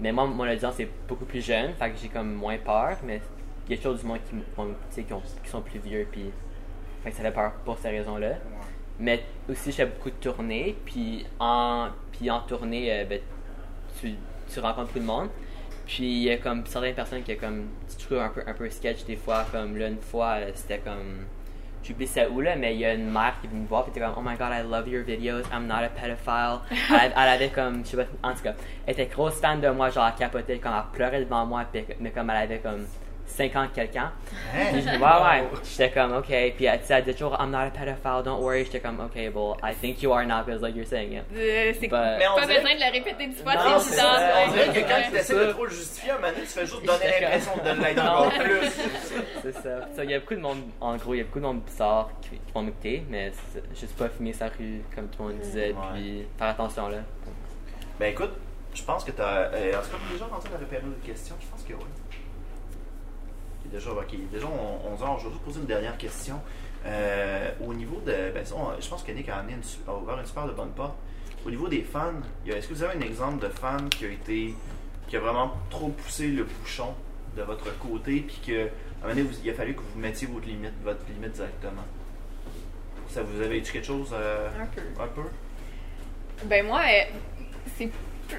[0.00, 3.20] Mais moi, mon audience est beaucoup plus jeune, fait que j'ai comme moins peur, mais
[3.68, 4.18] il y a toujours du monde
[4.94, 6.30] qui, qui, ont- qui sont plus vieux, puis.
[7.02, 8.34] Fait que ça fait peur pour ces raisons-là.
[8.98, 13.20] Mais aussi, je fais beaucoup de tournées, puis en, puis en tournée, euh, ben,
[14.00, 14.14] tu,
[14.52, 15.28] tu rencontres beaucoup de monde.
[15.86, 18.70] Puis il y a comme certaines personnes qui comme tu trouves un peu un peu
[18.70, 21.26] sketch des fois comme là une fois euh, c'était comme
[21.82, 23.82] j'oublie ça où là mais il y a une mère qui est venue me voir
[23.84, 27.12] puis était comme oh my god I love your videos I'm not a pedophile elle,
[27.14, 28.54] elle avait comme je sais pas en tout cas
[28.86, 31.84] elle était grosse fan de moi genre elle capotait comme elle pleurait devant moi puis-
[32.00, 32.86] mais comme elle avait comme
[33.26, 34.12] 50 quelqu'un
[34.54, 34.58] Hein?
[34.74, 37.50] je dis, ouais ouais j'étais comme ok puis elle, tu sais, elle disait toujours I'm
[37.50, 40.60] not a pedophile don't worry j'étais comme ok well I think you are now because
[40.62, 43.26] like you're saying it Euh, c'est But- Mais on pas dirait- besoin de le répéter
[43.26, 44.08] dix fois, Non, c'est évident.
[44.46, 46.48] On dirait que quand tu essaies de trop le justifier, à un moment donné, tu
[46.48, 48.70] fais juste donner l'impression de l'être encore plus.
[49.42, 50.02] C'est ça.
[50.04, 52.10] Il y a beaucoup de monde, en gros, il y a beaucoup de monde bizarre
[52.22, 53.32] qui, qui vont m'écouter, mais
[53.74, 55.74] juste pas fumer sa rue, comme tout le monde disait, Ouais.
[55.94, 56.98] puis faire attention là.
[57.98, 58.32] Ben écoute,
[58.74, 59.50] je pense que t'as.
[59.52, 61.88] Euh, en tout cas, déjà rendu à la période de questions, je pense que oui.
[63.74, 66.40] Déjà, ok, déjà on, on, je vais juste poser une dernière question.
[66.86, 68.12] Euh, au niveau de.
[68.32, 70.70] Ben, on- je pense que Nick a, amené une a ouvert une super de bonne
[70.70, 70.94] porte.
[71.44, 72.12] Au niveau des fans,
[72.46, 74.54] est-ce que vous avez un exemple de fan qui a été.
[75.08, 76.94] qui a vraiment trop poussé le bouchon
[77.36, 78.64] de votre côté, puis que, à un
[79.02, 81.82] moment donné, vous- il a fallu que vous mettiez votre limite, votre limite directement?
[83.08, 84.80] Ça vous avait dit quelque chose euh, Un peu.
[85.02, 85.22] un peu?
[86.46, 87.02] Ben moi, euh,
[87.76, 87.90] c'est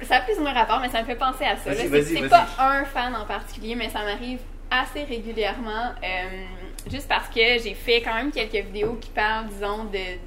[0.04, 1.74] ça a plus ou moins rapport, mais ça me fait penser à ça.
[1.74, 6.44] C'est- pas un fan en particulier, mais ça m'arrive assez régulièrement, euh,
[6.90, 10.18] juste parce que j'ai fait quand même quelques vidéos qui parlent, disons, de,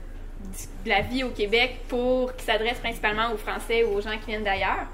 [0.86, 4.44] la vie au Québec pour qui s'adressent principalement aux Français ou aux gens qui viennent
[4.44, 4.88] d'ailleurs.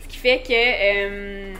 [0.00, 1.54] Ce qui fait que euh,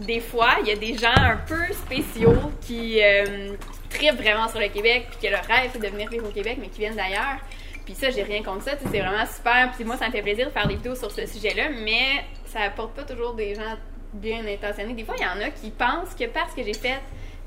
[0.00, 3.56] des fois, il y a des gens un peu spéciaux qui euh,
[3.90, 6.58] tripent vraiment sur le Québec, puis que leur rêve c'est de venir vivre au Québec,
[6.60, 7.38] mais qui viennent d'ailleurs.
[7.84, 9.72] Puis ça, j'ai rien contre ça, c'est vraiment super.
[9.74, 12.60] Puis moi, ça me fait plaisir de faire des vidéos sur ce sujet-là, mais ça
[12.60, 13.76] apporte pas toujours des gens
[14.12, 14.94] bien intentionnés.
[14.94, 17.00] Des fois, il y en a qui pensent que parce que j'ai fait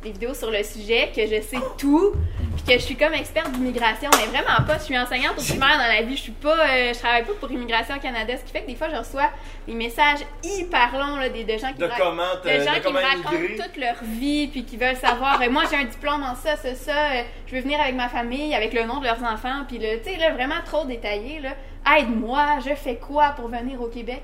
[0.03, 2.13] des vidéos sur le sujet, que je sais tout,
[2.55, 4.77] puis que je suis comme experte d'immigration, mais vraiment pas.
[4.77, 6.15] Je suis enseignante au primaire dans la vie.
[6.15, 8.75] Je suis pas, euh, je travaille pas pour Immigration Canada, ce qui fait que des
[8.75, 9.31] fois, je reçois
[9.67, 12.93] des messages hyper longs là, des, de gens qui De me comment de gens qui
[12.93, 13.55] me racontent immigrer.
[13.55, 15.41] toute leur vie, puis qui veulent savoir.
[15.41, 16.91] euh, moi, j'ai un diplôme en ça, ça, ça.
[16.91, 19.97] euh, je veux venir avec ma famille, avec le nom de leurs enfants, puis là,
[20.03, 21.39] tu sais, là, vraiment trop détaillé.
[21.39, 21.55] Là.
[21.97, 24.21] Aide-moi, je fais quoi pour venir au Québec?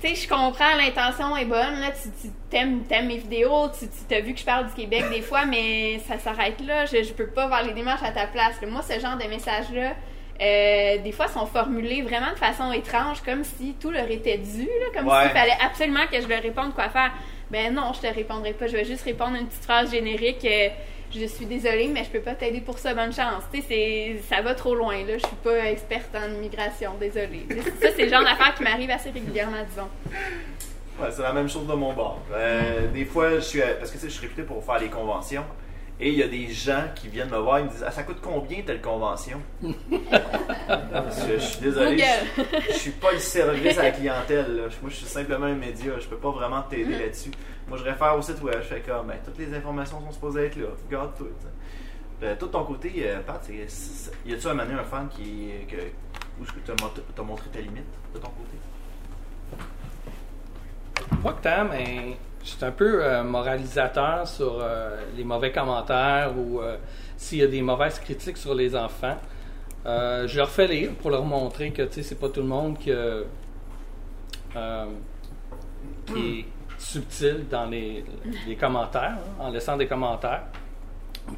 [0.00, 3.86] Tu sais, je comprends, l'intention est bonne, là, tu, tu t'aimes, t'aimes mes vidéos, tu,
[4.08, 7.02] tu as vu que je parle du Québec des fois, mais ça s'arrête là, je,
[7.02, 8.56] je peux pas faire les démarches à ta place.
[8.68, 9.92] Moi, ce genre de messages-là,
[10.42, 14.64] euh, des fois, sont formulés vraiment de façon étrange, comme si tout leur était dû,
[14.66, 15.22] là, comme Ouais.
[15.22, 17.12] s'il fallait absolument que je leur réponde quoi faire.
[17.50, 20.44] Ben non, je te répondrai pas, je vais juste répondre une petite phrase générique.
[20.44, 20.68] euh,
[21.14, 23.42] je suis désolée, mais je peux pas t'aider pour ça, bonne chance.
[23.52, 25.14] Tu sais, c'est- ça va trop loin, là.
[25.18, 27.46] Je suis pas experte en immigration, désolée.
[27.80, 29.88] Ça, c'est le genre d'affaires qui m'arrive assez régulièrement, disons.
[31.00, 32.20] Ouais, c'est la même chose de mon bord.
[32.32, 34.88] Euh, des fois, je suis, parce que tu sais, je suis réputé pour faire les
[34.88, 35.44] conventions.
[35.98, 38.02] Et il y a des gens qui viennent me voir et me disent Ah, ça
[38.02, 41.96] coûte combien telle convention je, je suis désolé,
[42.36, 42.42] je,
[42.72, 44.56] je suis pas le service à la clientèle.
[44.56, 44.62] là.
[44.82, 45.92] Moi, je suis simplement un média.
[45.98, 47.30] Je peux pas vraiment t'aider là-dessus.
[47.68, 48.56] Moi, je réfère au site web.
[48.58, 50.68] Je fais comme ben, toutes les informations sont supposées être là.
[50.86, 51.26] Regarde tout.
[52.22, 55.50] Euh, de ton côté, euh, Pat, y a-tu un donné un fan qui.
[56.38, 58.56] Où est-ce que tu as montré ta limite de ton côté?
[61.22, 66.32] Pas que tant, mais je suis un peu euh, moralisateur sur euh, les mauvais commentaires
[66.36, 66.60] ou
[67.16, 69.16] s'il y a des mauvaises critiques sur les enfants.
[69.84, 72.92] Je leur fais lire pour leur montrer que c'est pas tout le monde qui,
[76.06, 76.46] qui
[76.78, 78.04] subtil dans les,
[78.58, 80.42] commentaires, hein, en laissant des commentaires.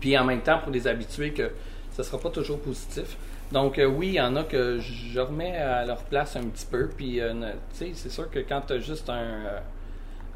[0.01, 1.51] Puis en même temps, pour les habituer que
[1.93, 3.17] ce sera pas toujours positif.
[3.51, 6.67] Donc euh, oui, il y en a que je remets à leur place un petit
[6.67, 6.89] peu.
[6.89, 9.59] Puis euh, ne- tu sais, c'est sûr que quand tu as juste un euh,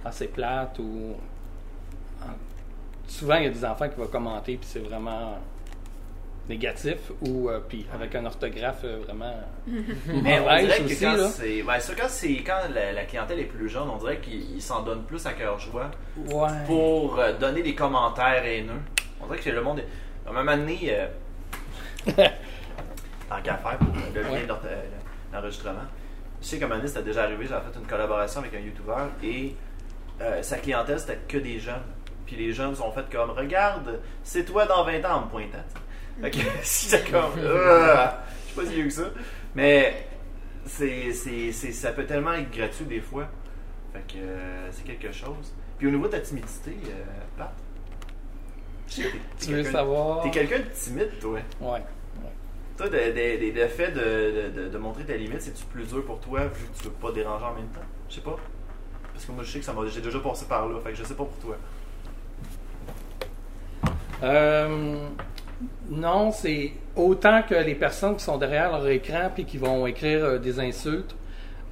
[0.04, 1.16] assez plate ou
[2.22, 2.26] en-
[3.06, 5.36] souvent il y a des enfants qui vont commenter puis c'est vraiment
[6.52, 9.34] négatif ou euh, puis avec un orthographe euh, vraiment
[10.06, 11.62] Mais on dirait que aussi quand c'est.
[11.62, 14.62] Ben, ça, quand, c'est, quand la, la clientèle est plus jeune, on dirait qu'ils ils
[14.62, 16.48] s'en donnent plus à cœur joie Ouais.
[16.66, 18.80] pour euh, donner des commentaires haineux.
[19.20, 19.86] On dirait que le monde est.
[20.26, 21.06] À un moment donné, euh,
[23.28, 24.46] tant qu'à faire pour le lien Ouais.
[25.32, 25.80] d'enregistrement,
[26.40, 28.58] je sais qu'à un moment donné, c'était déjà arrivé, j'avais fait une collaboration avec un
[28.60, 29.56] YouTuber et
[30.20, 31.82] euh, sa clientèle, c'était que des jeunes.
[32.26, 35.58] Puis les jeunes sont fait comme Regarde, c'est toi dans 20 ans en me pointant.
[36.20, 37.32] Fait que c'était comme.
[37.38, 38.06] euh,
[38.46, 39.10] je sais pas si vieux que ça.
[39.54, 40.06] Mais
[40.66, 43.28] c'est, c'est, c'est- ça peut tellement être gratuit des fois.
[43.92, 45.52] Fait que euh, c'est quelque chose.
[45.78, 47.02] Puis au niveau de ta timidité, euh,
[47.36, 47.52] Pat,
[48.88, 49.02] t'es-
[49.40, 50.22] Tu veux savoir?
[50.22, 51.38] T'es quelqu'un de timide, toi.
[51.60, 51.82] Ouais.
[52.76, 54.00] Toi, de- de- de- le fait de,
[54.50, 56.90] de- de- de montrer ta limite, c'est-tu plus dur pour toi vu que tu veux
[56.90, 57.80] pas déranger en même temps?
[58.08, 58.36] Je sais pas.
[59.12, 60.80] Parce que moi, je sais que ça m'a, j'ai déjà passé par là.
[60.80, 61.56] Fait que je sais pas pour toi.
[64.22, 65.08] Euh,
[65.90, 70.24] non, c'est autant que les personnes qui sont derrière leur écran puis qui vont écrire
[70.24, 71.14] euh, des insultes,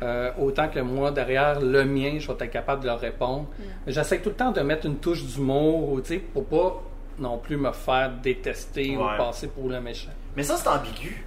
[0.02, 3.46] euh, autant que moi derrière le mien, je vais être capable de leur répondre.
[3.86, 6.82] J'essaie tout le temps de mettre une touche d'humour, ou, tu sais, pour pas
[7.18, 9.02] non plus me faire détester Ouais.
[9.02, 10.08] ou passer pour le méchant.
[10.36, 11.24] Mais ça, c'est ambigu.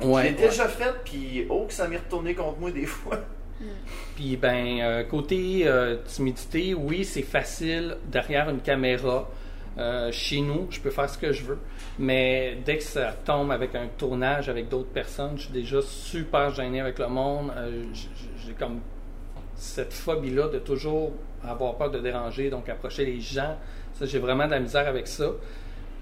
[0.00, 0.32] je l'ai Ouais.
[0.32, 3.18] déjà fait, puis oh, que ça m'est retourné contre moi des fois.
[4.16, 9.28] Puis ben euh, côté euh, timidité, oui, c'est facile derrière une caméra.
[9.78, 11.58] Euh, chez nous, je peux faire ce que je veux.
[11.98, 16.50] Mais dès que ça tombe avec un tournage avec d'autres personnes, je suis déjà super
[16.50, 17.52] gêné avec le monde.
[17.56, 17.84] Euh,
[18.44, 18.80] J'ai comme
[19.54, 21.12] cette phobie-là de toujours
[21.44, 23.56] avoir peur de déranger, donc approcher les gens.
[24.00, 25.30] J'ai vraiment de la misère avec ça.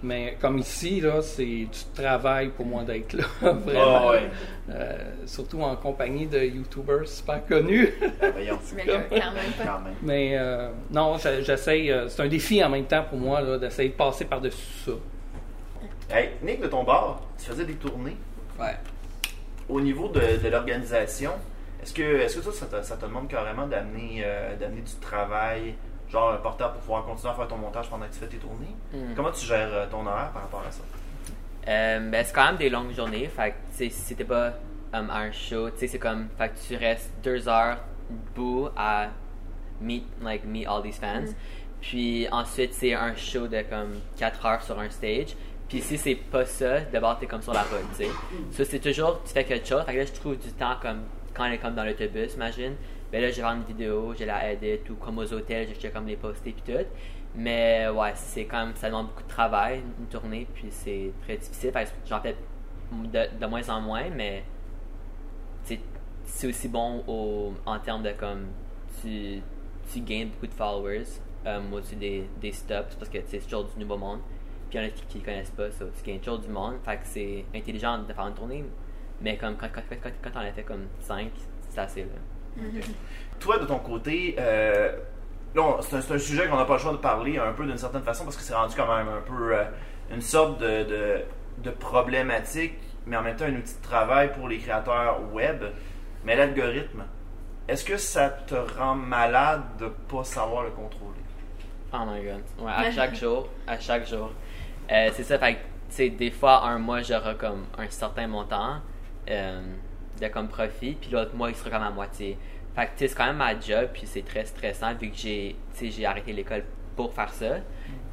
[0.03, 3.63] Mais comme ici, là, c'est du travail pour moi d'être là, vraiment.
[3.77, 4.31] Ah ouais.
[4.71, 7.93] Euh, surtout en compagnie de YouTubers super connus.
[8.33, 8.59] Voyons.
[8.77, 9.65] Mais là, quand même pas.
[9.65, 9.95] Quand même.
[10.03, 11.91] Mais euh, non, j'essaye.
[11.91, 14.93] euh, c'est un défi en même temps pour moi là, d'essayer de passer par-dessus ça.
[16.11, 18.17] Hey, Nick, de ton bar, tu faisais des tournées.
[18.61, 18.77] Ouais.
[19.69, 21.33] Au niveau de, de l'organisation,
[21.83, 24.95] est-ce que, est-ce que ça, ça te, ça te demande carrément d'amener, euh, d'amener du
[25.01, 25.75] travail,
[26.17, 28.39] genre un portable pour pouvoir continuer à faire ton montage pendant que tu fais tes
[28.39, 28.75] tournées?
[28.93, 29.15] Mm.
[29.15, 30.83] Comment tu gères euh, ton horaire par rapport à ça?
[31.69, 33.29] Euh, ben, c'est quand même des longues journées.
[33.29, 34.55] Fait que, si c'était pas
[34.95, 37.79] um, un show, c'est comme, fait que tu restes deux heures
[38.11, 39.09] debout à
[39.81, 41.35] meet, like, meet all these fans.
[41.81, 45.37] Puis ensuite, c'est un show de comme 4 heures sur un stage.
[45.69, 48.11] Puis si c'est pas ça, d'abord, t'es comme sur la route, tu sais.
[48.53, 49.85] Ça, c'est toujours, tu fais quelque chose.
[49.85, 51.03] Fait que là, je trouve du temps comme,
[51.35, 52.77] quand on est comme dans l'autobus, imagine.
[53.13, 56.07] Ben là, j'ai faire une vidéo, j'ai la edit, ou comme aux hôtels, j'ai comme
[56.07, 56.85] les poster puis tout.
[57.37, 61.37] Mais ouais, c'est quand même, ça demande beaucoup de travail, une tournée, puis c'est très
[61.37, 61.73] difficile.
[62.07, 62.35] J'en fais
[62.93, 64.45] de, moins en moins, mais
[66.25, 68.47] c'est aussi bon au, en termes de comme,
[69.01, 69.41] tu,
[69.93, 71.05] tu gagnes beaucoup de followers
[71.47, 74.21] euh, au-dessus des, des stops, parce que c'est toujours du nouveau monde.
[74.69, 76.77] Puis il y en a qui, qui connaissent pas ça, tu gagnes toujours du monde.
[76.85, 78.65] Fait que c'est intelligent de faire une tournée,
[79.21, 81.31] mais comme quand, quand, quand, quand on a fait comme 5,
[81.69, 82.36] c'est assez là.
[83.41, 84.97] Toi, de ton côté, euh,
[85.55, 87.79] c'est un, c'est un sujet qu'on n'a pas le choix de parler un peu d'une
[87.79, 89.65] certaine façon parce que c'est rendu quand même un peu euh,
[90.11, 91.25] une sorte de, de,
[91.59, 92.75] de problématique,
[93.07, 95.65] mais en même temps un outil de travail pour les créateurs web.
[96.25, 97.05] Mais l'algorithme,
[97.69, 101.21] est-ce que ça te rend malade de pas savoir le contrôler?
[101.93, 102.43] Oh my god.
[102.59, 104.31] Ouais, à chaque jour, à chaque jour.
[104.91, 105.59] Euh, c'est ça, fait
[105.97, 108.81] que, des fois, un mois, j'aurai comme un certain montant
[109.29, 109.63] euh,
[110.21, 112.37] de comme profit, puis l'autre mois, il sera comme à moitié.
[112.75, 115.17] Fait que, tu sais, c'est quand même ma job, puis c'est très stressant, vu que
[115.17, 117.57] j'ai, tu sais, j'ai arrêté l'école pour faire ça.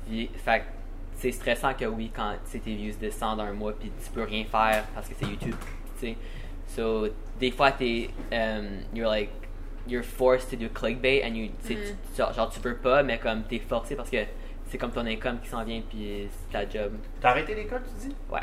[0.06, 0.66] Puis, fait que,
[1.16, 4.86] c'est stressant que oui, quand, tes views descendent un mois, puis tu peux rien faire
[4.94, 5.56] parce que c'est YouTube,
[6.00, 6.18] tu sais.
[6.68, 7.08] So,
[7.40, 9.30] des fois, t'es, um, you're like,
[9.88, 11.78] you're forced to do clickbait and you, tu
[12.18, 14.18] genre, genre, tu veux pas, mais comme t'es forcé parce que
[14.68, 16.94] c'est comme ton income qui s'en vient puis c'est ta job.
[17.22, 18.16] T'as arrêté l'école, tu dis?
[18.32, 18.42] Ouais.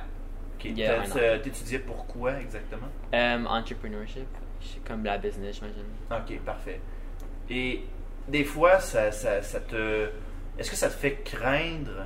[0.61, 0.65] Ok.
[0.67, 2.89] Il y a T'as- un t'as- T'étudiais pourquoi exactement?
[3.13, 4.27] Um, entrepreneurship,
[4.87, 5.85] comme la business, j'imagine.
[6.11, 6.81] Ok, parfait.
[7.49, 7.83] Et
[8.29, 10.09] des fois, ça, ça, ça te.
[10.59, 12.05] Est-ce que ça te fait craindre?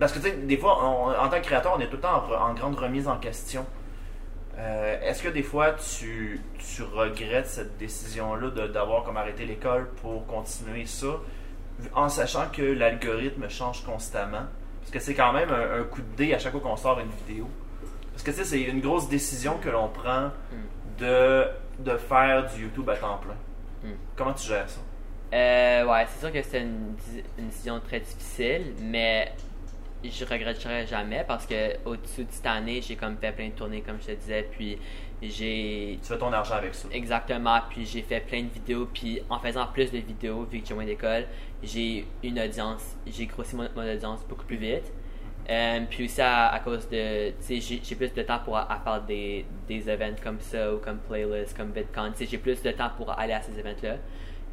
[0.00, 2.02] Parce que, tu sais, des fois, on- en tant que créateur, on est tout le
[2.02, 3.64] temps en, grande remise en question.
[4.58, 10.26] Euh, Est-ce que des fois tu, tu regrettes cette décision-là d'avoir comme arrêté l'école pour
[10.26, 11.20] continuer ça,
[11.94, 14.46] en sachant que l'algorithme change constamment?
[14.88, 16.98] Parce que c'est quand même un, un coup de dé à chaque fois qu'on sort
[16.98, 17.46] une vidéo.
[18.12, 20.30] Parce que tu sais, c'est une grosse décision que l'on prend
[20.96, 21.44] de,
[21.78, 23.36] de faire du YouTube à temps plein.
[23.84, 23.94] Mm.
[24.16, 24.80] Comment tu gères ça?
[25.34, 26.94] Euh, ouais, c'est sûr que c'était une,
[27.36, 29.30] une décision très difficile, mais
[30.02, 33.82] je regretterai jamais parce que au-dessus de cette année, j'ai comme fait plein de tournées,
[33.82, 34.78] comme je te disais, puis
[35.22, 36.88] j'ai Tu fais ton argent avec ça.
[36.92, 40.66] exactement, puis j'ai fait plein de vidéos, puis en faisant plus de vidéos, vu que
[40.68, 41.26] j'ai moins d'école,
[41.62, 44.92] j'ai une audience, j'ai grossi mon, mon audience beaucoup plus vite.
[45.50, 48.56] Euh, puis aussi à, à cause de, tu sais, j'ai j'ai plus de temps pour
[48.58, 52.26] à, à faire des, des events comme ça ou comme playlist, comme VidCon, tu sais,
[52.30, 53.96] j'ai plus de temps pour aller à ces events-là.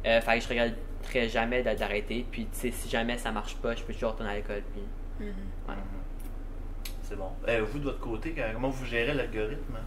[0.06, 2.24] Euh, fait que je regretterai jamais d'a- d'arrêter.
[2.30, 4.62] Puis, tu sais, si jamais ça marche pas, je peux toujours retourner à l'école.
[4.72, 4.82] Puis,
[5.68, 5.74] ouais.
[7.02, 7.30] C'est bon.
[7.48, 9.78] Euh, vous, de votre côté, comment vous gérez l'algorithme?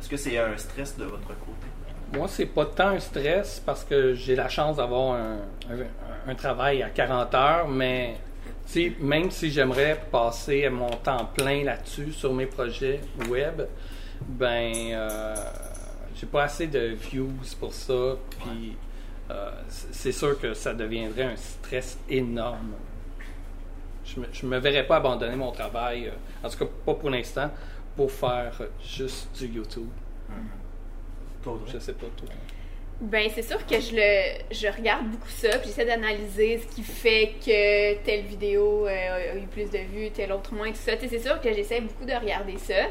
[0.00, 1.66] Est-ce que c'est un stress de votre côté?
[2.14, 5.36] Moi, c'est pas tant un stress parce que j'ai la chance d'avoir un,
[5.70, 8.16] un- un travail à 40 heures, mais
[9.00, 13.62] même si j'aimerais passer mon temps plein là-dessus sur mes projets web,
[14.26, 15.34] ben euh,
[16.14, 18.76] j'ai pas assez de views pour ça, puis
[19.30, 22.72] euh, c'est c'est sûr que ça deviendrait un stress énorme.
[24.04, 27.10] Je me, je me verrais pas abandonner mon travail, euh, en tout cas pas pour
[27.10, 27.50] l'instant,
[27.98, 29.88] pour faire juste du YouTube.
[31.42, 31.72] Toi, Audrey?
[31.74, 32.28] Je sais pas toi.
[33.00, 36.82] Ben, c'est sûr que je le je regarde beaucoup ça, puis j'essaie d'analyser ce qui
[36.82, 40.92] fait que telle vidéo euh, a eu plus de vues, telle autre moins, tout ça.
[40.96, 42.86] C'est sûr que j'essaie beaucoup de regarder ça,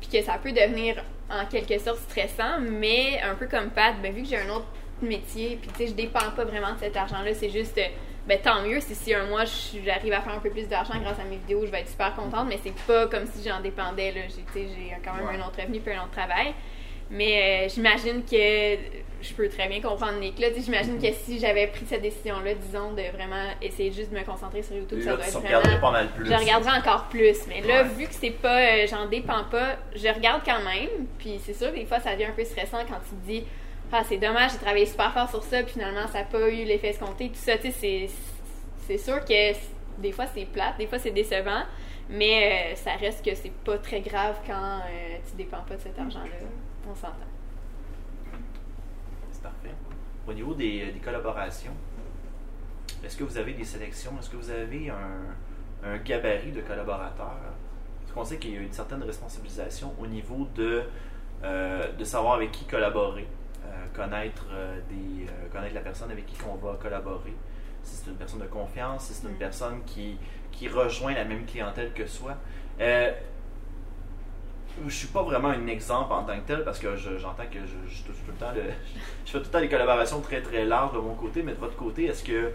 [0.00, 4.12] puis que ça peut devenir en quelque sorte stressant, mais un peu comme Pat, ben,
[4.12, 4.68] vu que j'ai un autre
[5.00, 7.88] métier, puis tu sais, je dépends pas vraiment de cet argent-là, c'est juste, euh,
[8.26, 11.18] ben tant mieux si si un mois j'arrive à faire un peu plus d'argent grâce
[11.18, 14.12] à mes vidéos, je vais être super contente, mais c'est pas comme si j'en dépendais,
[14.12, 14.20] là.
[14.28, 15.36] J'ai, tu sais, j'ai quand même Ouais.
[15.42, 16.54] un autre revenu puis un autre travail.
[17.10, 18.36] Mais euh, j'imagine que
[19.20, 20.38] je peux très bien comprendre Nick.
[20.38, 24.24] Là, j'imagine que si j'avais pris cette décision-là, disons, de vraiment essayer juste de me
[24.24, 25.80] concentrer sur YouTube, ça Là, doit être vraiment...
[25.80, 26.26] pas mal plus.
[26.26, 27.36] Je regarderais encore plus.
[27.48, 27.88] Mais là, Ouais.
[27.98, 30.88] vu que c'est pas, euh, j'en dépends pas, je regarde quand même.
[31.18, 33.44] Puis c'est sûr que des fois, ça devient un peu stressant quand tu te dis,
[33.92, 36.64] ah, c'est dommage, j'ai travaillé super fort sur ça, puis finalement, ça n'a pas eu
[36.64, 37.28] l'effet escompté.
[37.28, 38.08] Tout ça, tu sais,
[38.86, 39.52] c'est, sûr que
[39.98, 41.62] des fois, c'est plate, des fois, c'est décevant.
[42.10, 45.80] Mais euh, ça reste que c'est pas très grave quand euh, tu dépends pas de
[45.80, 46.46] cet argent-là.
[46.90, 47.16] On s'entend.
[49.30, 49.74] C'est parfait.
[50.26, 51.72] Au niveau des, des collaborations,
[53.04, 54.12] est-ce que vous avez des sélections?
[54.18, 57.36] Est-ce que vous avez un, gabarit de collaborateurs?
[58.00, 60.82] Parce qu'on sait qu'il y a une certaine responsabilisation au niveau de,
[61.42, 63.41] euh, de savoir avec qui collaborer, euh,
[63.94, 67.34] connaître, euh, des, euh, connaître la personne avec qui on va collaborer.
[67.82, 69.38] Si c'est une personne de confiance, si c'est une Mm.
[69.38, 70.16] personne qui,
[70.52, 72.36] qui rejoint la même clientèle que soi.
[72.80, 73.10] Euh,
[74.86, 77.58] je suis pas vraiment un exemple en tant que tel parce que je- j'entends que
[77.60, 78.62] je, je touche tout le temps le-
[79.26, 81.58] je fais tout le temps des collaborations très très larges de mon côté, mais de
[81.58, 82.50] votre côté, est-ce que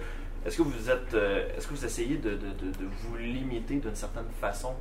[0.46, 3.76] est-ce que vous êtes euh, est-ce que vous essayez de, de- de- de vous limiter
[3.76, 4.74] d'une certaine façon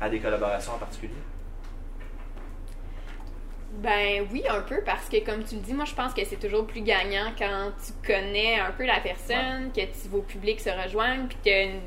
[0.00, 1.14] à des collaborations en particulier?
[3.72, 6.40] Ben oui, un peu, parce que comme tu le dis, moi je pense que c'est
[6.40, 11.26] toujours plus gagnant quand tu connais un peu la personne, que vos publics se rejoignent,
[11.28, 11.80] puis qu'il y a une-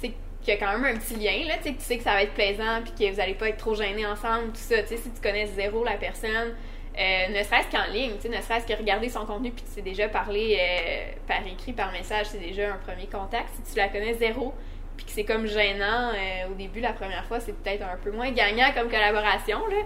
[0.00, 1.84] tu sais, qu'il y a quand même un petit lien, là, tu sais, que tu
[1.84, 4.48] sais que ça va être plaisant, puis que vous allez pas être trop gênés ensemble,
[4.48, 4.82] tout ça.
[4.82, 6.54] Tu sais, si tu connais zéro la personne,
[6.98, 10.08] euh, ne serait-ce qu'en ligne, ne serait-ce que regarder son contenu, puis tu sais déjà
[10.08, 13.48] parler euh, par écrit, par message, c'est déjà un premier contact.
[13.64, 14.52] Si tu la connais zéro,
[14.96, 18.10] puis que c'est comme gênant euh, au début, la première fois, c'est peut-être un peu
[18.10, 19.76] moins gagnant comme collaboration, là.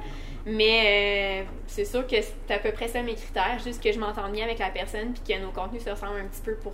[0.45, 3.99] Mais euh, c'est sûr que c'est à peu près ça mes critères, juste que je
[3.99, 6.73] m'entende bien avec la personne puis que nos contenus se ressemblent un petit peu pour,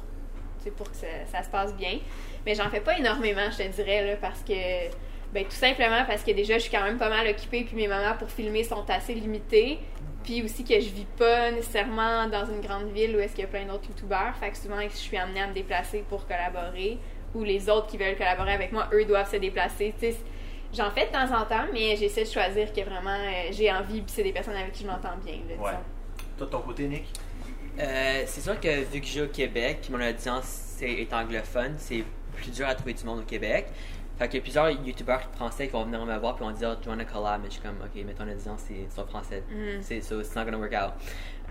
[0.76, 1.98] pour que ça, se passe bien.
[2.46, 4.54] Mais j'en fais pas énormément, je te dirais, là, parce que,
[5.34, 7.88] ben, tout simplement parce que déjà, je suis quand même pas mal occupée puis mes
[7.88, 9.78] moments pour filmer sont assez limités.
[10.24, 13.46] Puis aussi que je vis pas nécessairement dans une grande ville où est-ce qu'il y
[13.46, 14.34] a plein d'autres youtubeurs.
[14.38, 16.98] Fait que souvent, je suis amenée à me déplacer pour collaborer.
[17.34, 19.94] Ou les autres qui veulent collaborer avec moi, eux doivent se déplacer.
[19.98, 20.16] Tu sais,
[20.74, 24.02] J'en fais de temps en temps, mais j'essaie de choisir que vraiment euh, j'ai envie,
[24.02, 25.36] puis c'est des personnes avec qui je m'entends bien.
[25.48, 25.78] Là, Ouais.
[26.36, 27.06] Toi de ton côté, Nick?
[27.80, 32.04] Euh, c'est sûr que vu que je vis au Québec, mon audience est anglophone, c'est
[32.34, 33.66] plus dur à trouver du monde au Québec.
[34.18, 36.76] Fait qu'il y a plusieurs youtubeurs français qui vont venir me voir puis vont dire
[36.84, 39.80] join a collab, mais je suis comme ok, mais ton audience c'est en français, Mhm.
[39.80, 40.92] c'est so it's not gonna work out.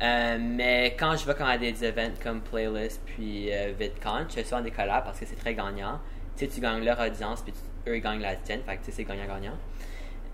[0.01, 4.33] Euh, mais quand je vais comme à des events comme Playlist puis euh, VidCon, je
[4.35, 5.99] fais souvent des collabs parce que c'est très gagnant.
[6.37, 8.79] Tu sais, tu gagnes leur audience puis tu- eux ils gagnent la tienne, fait que
[8.81, 9.57] tu sais c'est gagnant-gagnant.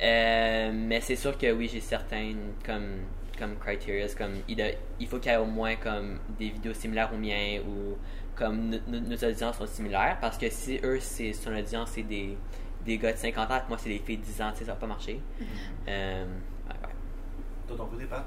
[0.01, 3.06] Euh, mais c'est sûr que oui, j'ai certaines comme
[3.38, 6.74] comme criteria, comme il, a- il faut qu'il y ait au moins comme des vidéos
[6.74, 7.97] similaires aux miens ou
[8.36, 12.04] comme no- no- nos audiences sont similaires parce que si eux c'est son audience c'est
[12.04, 12.38] des
[12.86, 14.74] des gars de 50 ans, moi c'est des filles de 10 ans, tu sais, ça
[14.74, 15.20] va pas marcher.
[15.88, 16.93] Euh, ouais, ouais.
[17.68, 18.26] Toi, ton côté, Pat?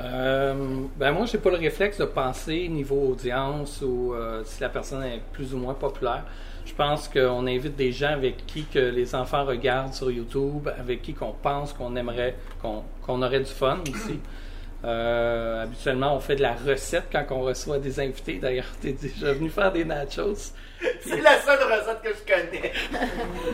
[0.00, 4.68] Euh, ben moi, j'ai pas le réflexe de penser niveau audience ou euh, si la
[4.68, 6.24] personne est plus ou moins populaire.
[6.68, 11.00] Je pense qu'on invite des gens avec qui que les enfants regardent sur YouTube, avec
[11.02, 14.20] qui qu'on pense qu'on aimerait, qu'on qu'on aurait du fun aussi.
[14.84, 18.34] Euh, habituellement, on fait de la recette quand on reçoit des invités.
[18.34, 20.52] D'ailleurs, tu es déjà venu faire des nachos.
[21.00, 22.72] C'est la seule recette que je connais.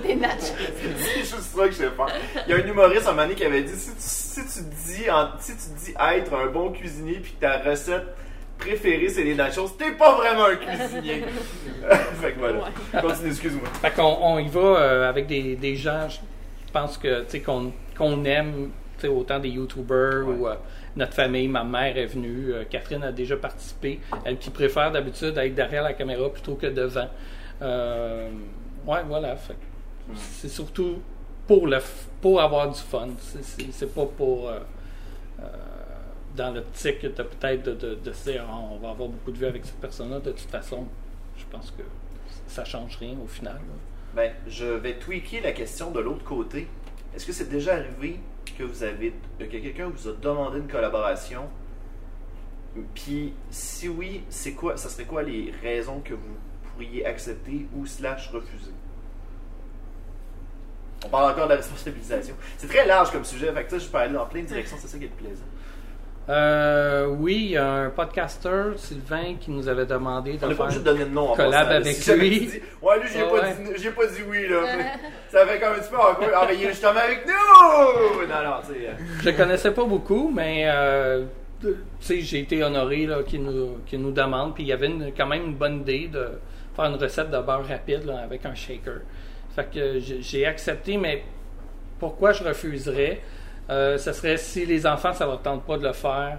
[0.07, 0.53] Des nachos.
[0.99, 2.07] C'est juste ça que je sais faire.
[2.47, 4.65] Il y a un humoriste un moment donné qui avait dit si tu, si tu
[4.93, 8.05] dis en- si tu dis être un bon cuisinier puis que ta recette
[8.59, 11.25] préférée c'est les nachos, t'es pas vraiment un cuisinier.
[12.21, 12.65] fait que voilà.
[13.01, 13.69] Continue, excuse-moi.
[13.83, 16.19] Fait qu'on on y va euh, avec des, des gens, je
[16.73, 20.55] pense que tu sais qu'on qu'on aime, tu sais, autant des YouTubers ou euh,
[20.97, 21.47] notre famille.
[21.49, 24.01] Ma mère est venue, euh, Catherine a déjà participé.
[24.25, 27.09] Elle qui préfère d'habitude être derrière la caméra plutôt que devant.
[27.63, 28.29] Euh,
[28.87, 29.37] ouais, voilà.
[29.37, 31.01] Fait que c'est surtout
[31.47, 33.09] pour le f- pour avoir du fun.
[33.21, 34.59] C'est- C'est c'est pas pour euh,
[35.41, 35.45] euh,
[36.35, 39.81] dans l'optique de peut-être de, dire Ah, on va avoir beaucoup de vues avec cette
[39.81, 40.21] personne-là.
[40.21, 40.87] De toute façon,
[41.37, 41.83] je pense que
[42.47, 43.61] ça change rien au final.
[44.15, 46.69] Ben, je vais tweaker la question de l'autre côté.
[47.15, 48.21] Est-ce que c'est déjà arrivé
[48.59, 51.49] que vous avez que quelqu'un vous a demandé une collaboration?
[52.95, 56.37] Puis si oui, c'est quoi ça serait quoi les raisons que vous
[56.73, 58.73] pourriez accepter ou slash refuser?
[61.05, 62.35] On parle encore de la responsabilisation.
[62.57, 64.77] C'est très large comme sujet, fait que ça, je peux aller dans plein de directions,
[64.81, 65.45] c'est ça qui est plaisir.
[66.29, 70.61] Euh, oui, il y a un podcaster, Sylvain, qui nous avait demandé de pas faire.
[70.63, 72.41] obligé de donner de nom en collab passant, avec lui.
[72.47, 73.55] dis, ouais, lui, j'ai Ah pas, ouais.
[73.77, 74.61] dit- pas dit oui, là.
[75.29, 76.29] ça fait comme un petit peu encore.
[76.35, 78.27] Ah, mais il est justement avec nous!
[78.27, 78.89] Non, non, tu sais.
[78.89, 81.25] euh, Je le connaissais pas beaucoup, mais euh,
[82.01, 84.55] j'ai été honoré qu'il nous, nous demande.
[84.55, 86.27] Puis il y avait une- quand même une bonne idée de
[86.75, 89.01] faire une recette de beurre rapide là, avec un shaker.
[89.55, 91.23] Fait que j'ai accepté, mais
[91.99, 93.21] pourquoi je refuserais?
[93.71, 96.39] Euh, Ce serait si les enfants, ça leur tente pas de le faire.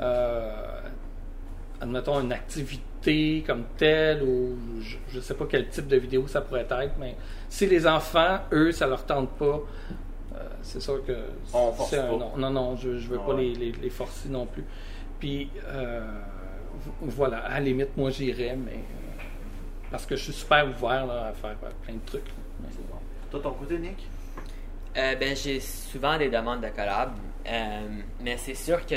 [0.00, 0.80] euh,
[1.80, 6.40] admettons une activité comme telle ou je, je sais pas quel type de vidéo ça
[6.40, 7.16] pourrait être, mais
[7.48, 9.58] si les enfants, eux, ça leur tente pas,
[10.34, 11.12] euh, c'est sûr que
[11.52, 12.16] On force un pas.
[12.16, 12.32] non.
[12.36, 13.42] Non, non, je, je veux Ah pas ouais.
[13.42, 14.64] les, les, les forcer non plus.
[15.18, 16.00] Puis euh,
[17.00, 18.78] voilà, à la limite, moi j'irais, mais
[19.90, 22.26] parce que je suis super ouvert là, à faire plein de trucs.
[22.28, 22.34] là.
[22.60, 22.98] Mais- C'est bon.
[23.30, 24.06] Toi, ton côté, Nick?
[24.94, 27.12] Euh, ben, j'ai souvent des demandes de collab,
[27.46, 27.88] euh,
[28.20, 28.94] mais c'est sûr que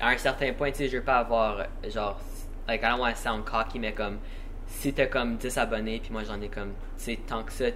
[0.00, 2.18] à un certain point, tu sais, je veux pas avoir genre,
[2.66, 4.18] like, I don't want to sound cocky, mais comme
[4.66, 6.72] si t'as comme 10 abonnés, puis moi j'en ai comme,
[7.02, 7.66] tu tant que ça,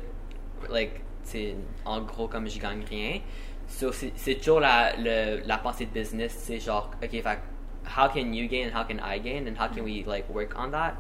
[0.70, 1.54] like, tu
[1.84, 3.20] en gros, comme je gagne rien.
[3.68, 7.38] So, c'est c'est toujours la, la pensée de business, sais, genre, ok, fait,
[7.94, 10.54] how can you gain and how can I gain and how can we, like, work
[10.56, 10.94] on that?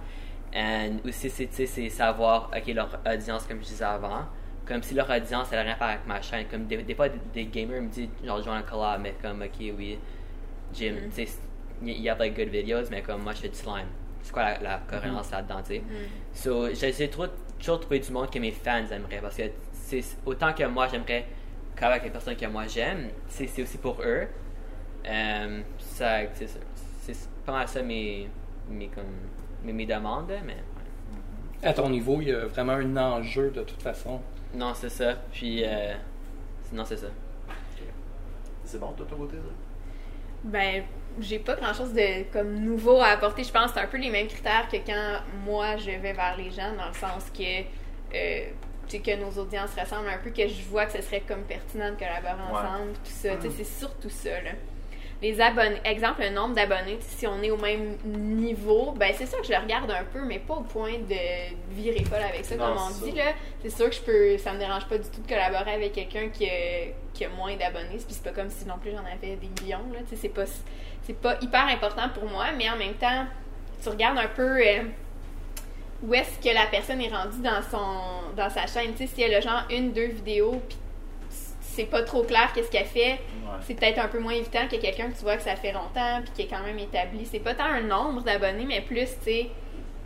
[0.54, 4.26] And aussi, c'est, c'est savoir, ok, leur audience, comme je disais avant,
[4.66, 6.46] comme si leur audience, elle a rien à faire avec ma chaîne.
[6.48, 9.14] Comme des, des fois, des, des gamers me disent, genre, je joue un collab, mais
[9.20, 9.98] comme, ok, oui,
[10.72, 11.38] Jim, tu sais,
[11.82, 13.88] il y a like good videos, mais comme moi, je fais du slime.
[14.22, 15.82] C'est quoi la, la cohérence là-dedans, tu sais?
[16.32, 17.26] So, j'essaie trop,
[17.58, 19.42] toujours trouver du monde que mes fans aimeraient, parce que
[19.72, 21.26] c'est autant que moi, j'aimerais
[21.74, 24.28] collaborer avec les personnes que moi j'aime, c'est c'est aussi pour eux.
[25.06, 26.20] Euh, ça,
[27.00, 28.28] c'est pas mal ça mes,
[28.70, 29.04] mes, comme,
[29.64, 30.56] mes, mes demandes, mais.
[31.64, 34.20] À ton niveau, il y a vraiment un enjeu de toute façon.
[34.54, 35.14] Non, c'est ça.
[35.32, 35.94] Puis, euh,
[36.72, 37.08] non, c'est ça.
[38.64, 39.42] C'est bon, toi, ton côté, ça?
[40.44, 40.84] Ben,
[41.20, 43.44] j'ai pas grand chose de comme nouveau à apporter.
[43.44, 46.36] Je pense que c'est un peu les mêmes critères que quand moi je vais vers
[46.36, 48.46] les gens, dans le sens que euh,
[48.88, 51.42] tu sais, que nos audiences ressemblent un peu, que je vois que ce serait comme
[51.42, 52.58] pertinent de collaborer Ouais.
[52.58, 53.36] ensemble, tout ça.
[53.36, 54.50] Tu sais, c'est surtout ça, là.
[55.22, 59.40] Les abonnés, exemple, le nombre d'abonnés, si on est au même niveau, ben c'est sûr
[59.40, 61.14] que je le regarde un peu, mais pas au point de
[61.70, 63.32] virer folle avec ça, Non, comme on dit, là.
[63.62, 66.28] C'est sûr que je peux, ça me dérange pas du tout de collaborer avec quelqu'un
[66.28, 69.36] qui a, qui a moins d'abonnés, puis c'est pas comme si non plus j'en avais
[69.36, 70.00] des millions, là.
[70.12, 70.44] C'est pas,
[71.04, 73.26] c'est pas hyper important pour moi, mais en même temps,
[73.80, 74.82] tu regardes un peu euh,
[76.02, 78.92] où est-ce que la personne est rendue dans son dans sa chaîne.
[78.92, 80.78] Tu sais, si elle a genre une, deux vidéos, puis
[81.74, 83.58] c'est pas trop clair qu'est-ce qu'elle fait, Ouais.
[83.66, 86.20] c'est peut-être un peu moins évident que quelqu'un que tu vois que ça fait longtemps,
[86.22, 87.26] puis qui est quand même établi.
[87.26, 89.50] C'est pas tant un nombre d'abonnés, mais plus, tu sais,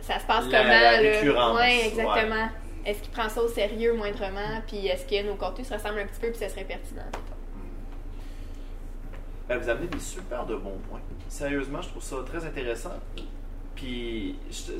[0.01, 1.09] ça se passe La- comment, la là?
[1.11, 2.49] récurrence, Ouais, exactement.
[2.85, 6.05] Est-ce qu'il prend ça au sérieux moindrement, puis est-ce que nos contenus se ressemblent un
[6.05, 7.03] petit peu, puis ça serait pertinent?
[9.49, 10.99] Ben, vous amenez des super de bons points.
[11.29, 12.91] Sérieusement, je trouve ça très intéressant.
[13.75, 14.73] Puis, je-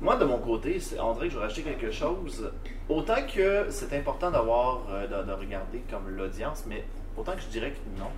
[0.00, 2.50] moi, de mon côté, on dirait que je vais rajouter quelque chose.
[2.88, 6.84] Autant que c'est important d'avoir, euh, de, de regarder comme l'audience, mais
[7.16, 8.10] autant que je dirais que non.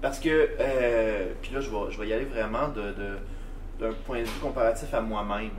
[0.00, 3.18] Parce que, euh, puis là, je vais, je vais y aller vraiment de, de-
[3.80, 5.50] d'un point de vue comparatif à moi-même.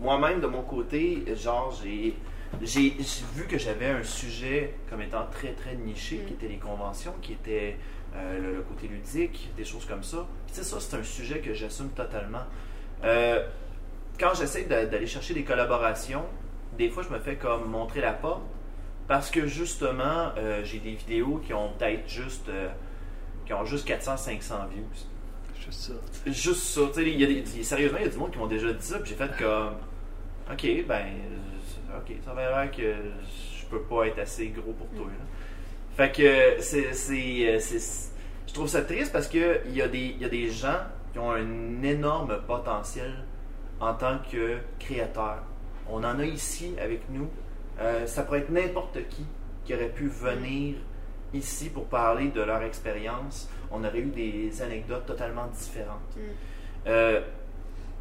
[0.00, 2.14] Moi-même, de mon côté, genre, j'ai
[2.62, 2.90] j'ai
[3.34, 6.26] vu que j'avais un sujet comme étant très très niché, Mm.
[6.26, 7.76] qui était les conventions, qui était
[8.14, 10.18] euh, le, le côté ludique, des choses comme ça.
[10.46, 12.44] Puis tu sais, ça, c'est un sujet que j'assume totalement.
[13.02, 13.44] Euh,
[14.18, 16.24] quand j'essaie d'aller chercher des collaborations,
[16.78, 18.42] des fois, je me fais comme montrer la porte
[19.06, 22.68] parce que justement, euh, j'ai des vidéos qui ont peut-être juste, euh,
[23.46, 24.84] qui ont juste 400-500 views.
[25.64, 25.92] Juste ça.
[26.26, 26.80] Juste ça.
[26.88, 28.72] Tu sais, il y a des- sérieusement, il y a du monde qui m'ont déjà
[28.72, 29.74] dit ça, puis j'ai fait comme,
[30.50, 34.88] ok, ben, euh, ok, ça va l'air que je peux pas être assez gros pour
[34.90, 35.06] toi.
[35.06, 35.24] là.
[35.96, 36.92] Fait que c'est,
[38.46, 40.78] je trouve ça triste parce que y il y a des gens
[41.12, 43.12] qui ont un énorme potentiel
[43.80, 45.42] en tant que créateurs.
[45.88, 47.28] On en a ici avec nous.
[47.80, 49.24] Euh, ça pourrait être n'importe qui
[49.64, 50.76] qui aurait pu venir
[51.32, 53.48] ici pour parler de leur expérience.
[53.70, 56.16] On aurait eu des anecdotes totalement différentes.
[56.16, 56.20] Mm.
[56.86, 57.20] Euh,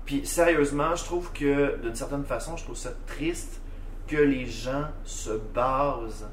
[0.06, 3.62] puis sérieusement, je trouve que d'une certaine façon, je trouve ça triste
[4.08, 6.28] que les gens se basent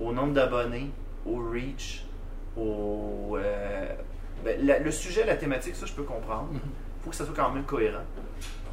[0.00, 0.90] au nombre d'abonnés,
[1.24, 2.04] au reach,
[2.56, 3.88] au euh,
[4.44, 6.48] ben, la- le sujet, la thématique, ça je peux comprendre.
[6.52, 6.60] Il
[7.04, 8.02] faut que ça soit quand même cohérent.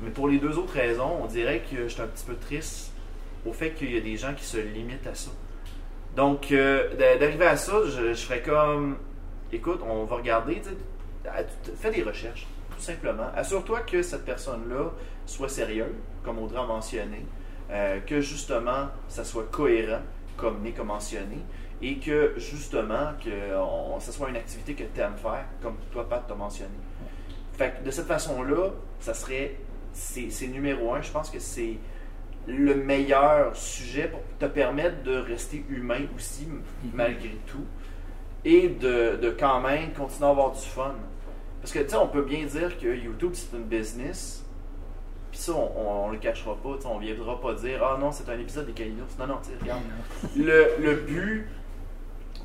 [0.02, 2.91] Mais pour les deux autres raisons, on dirait que je suis un petit peu triste
[3.45, 5.32] au fait qu'il y a des gens qui se limitent à ça.
[6.16, 8.97] Donc, euh, d'a- d'arriver à ça, je, je ferais comme,
[9.52, 10.62] écoute, on va regarder,
[11.80, 13.28] fais des recherches, tout simplement.
[13.36, 14.91] Assure-toi que cette personne-là
[15.26, 15.93] soit sérieuse,
[16.24, 17.26] comme Audrey a mentionné,
[17.72, 20.02] euh, que justement, ça soit cohérent,
[20.36, 21.38] comme Nick a mentionné,
[21.82, 23.30] et que justement, que
[23.99, 26.74] ça soit une activité que tu aimes faire, comme toi, Pat, t'as mentionné.
[27.54, 29.56] Fait que de cette façon-là, ça serait,
[29.94, 31.78] c'est numéro un, je pense que c'est
[32.48, 36.62] le meilleur sujet pour te permettre de rester humain aussi, m-
[36.94, 37.66] malgré tout,
[38.44, 40.96] et de, de quand même continuer à avoir du fun.
[41.62, 44.44] Parce que, tu sais, on peut bien dire que YouTube, c'est une business,
[45.30, 48.28] puis ça, on, on, on le cachera pas, on viendra pas dire «Ah non, c'est
[48.30, 49.82] un épisode des Calinos.» Non, non, tu regarde.
[50.36, 51.48] Le, le but,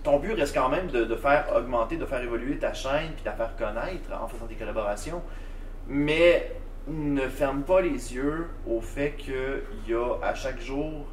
[0.03, 3.23] ton but reste quand même de, de faire augmenter, de faire évoluer ta chaîne, puis
[3.25, 5.23] de la faire connaître en faisant des collaborations,
[5.89, 6.53] mais
[6.89, 9.35] ne ferme pas les yeux au fait qu'il
[9.89, 11.07] y a à chaque jour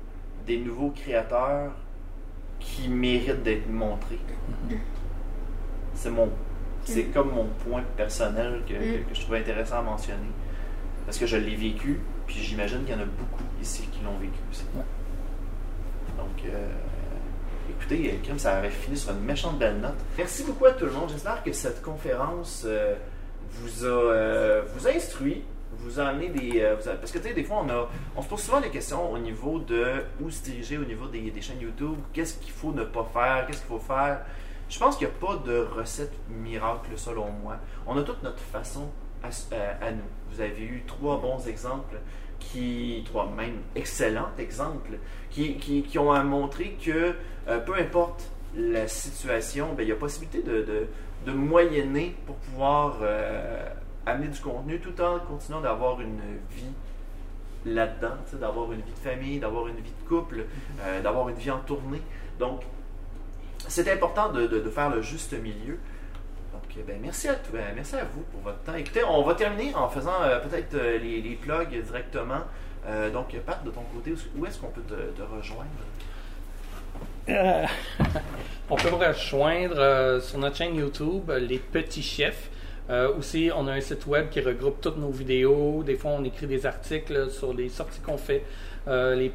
[0.45, 1.71] des nouveaux créateurs
[2.59, 4.19] qui méritent d'être montrés.
[5.93, 6.29] C'est mon,
[6.83, 10.19] c'est comme mon point personnel que, que- que je trouvais intéressant à mentionner.
[11.05, 14.17] Parce que je l'ai vécu, puis j'imagine qu'il y en a beaucoup ici qui l'ont
[14.17, 14.63] vécu aussi.
[14.75, 14.83] Ouais.
[16.17, 16.67] Donc, euh,
[17.69, 19.97] écoutez, euh, Kim, ça avait fini sur une méchante belle note.
[20.17, 21.09] Merci beaucoup à tout le monde.
[21.09, 22.95] J'espère que cette conférence euh,
[23.51, 25.43] vous, a, euh, vous a instruit,
[25.77, 26.61] vous amené des.
[26.61, 29.11] euh, parce que, tu sais, des fois, on, a, on se pose souvent des questions
[29.11, 31.95] au niveau de où se diriger, au niveau des, chaînes YouTube.
[32.13, 34.21] Qu'est-ce qu'il faut ne pas faire, qu'est-ce qu'il faut faire.
[34.69, 37.57] Je pense qu'il n'y a pas de recette miracle, selon moi.
[37.85, 38.89] On a toute notre façon
[39.21, 39.49] à, s-
[39.81, 40.01] à- nous.
[40.31, 41.97] Vous avez eu trois bons exemples,
[42.39, 44.97] qui, trois même excellents exemples,
[45.29, 47.13] qui, qui, qui ont à montrer que
[47.47, 50.87] euh, peu importe la situation, ben, il y a possibilité de, de,
[51.25, 53.69] de moyenner pour pouvoir euh,
[54.05, 56.19] amener du contenu tout en continuant d'avoir une
[56.51, 56.71] vie
[57.65, 60.45] là-dedans, d'avoir une vie de famille, d'avoir une vie de couple,
[60.81, 62.01] euh, d'avoir une vie en tournée.
[62.39, 62.61] Donc,
[63.67, 65.79] c'est important de, de- de faire le juste milieu.
[66.51, 68.75] Donc, euh, ben, merci, à, tout- ben, merci à vous pour votre temps.
[68.75, 72.41] Écoutez, on va terminer en faisant euh, peut-être euh, les, les plugs directement.
[72.85, 75.69] Euh, donc, Pat, de ton côté, où- où est-ce qu'on peut te, te rejoindre?
[77.29, 77.65] Euh,
[78.69, 82.49] on peut me rejoindre euh, sur notre chaîne YouTube, Les Petits Chefs.
[82.89, 85.83] Euh, aussi, on a un site web qui regroupe toutes nos vidéos.
[85.83, 88.43] Des fois, on écrit des articles sur les sorties qu'on fait.
[88.87, 89.29] Euh.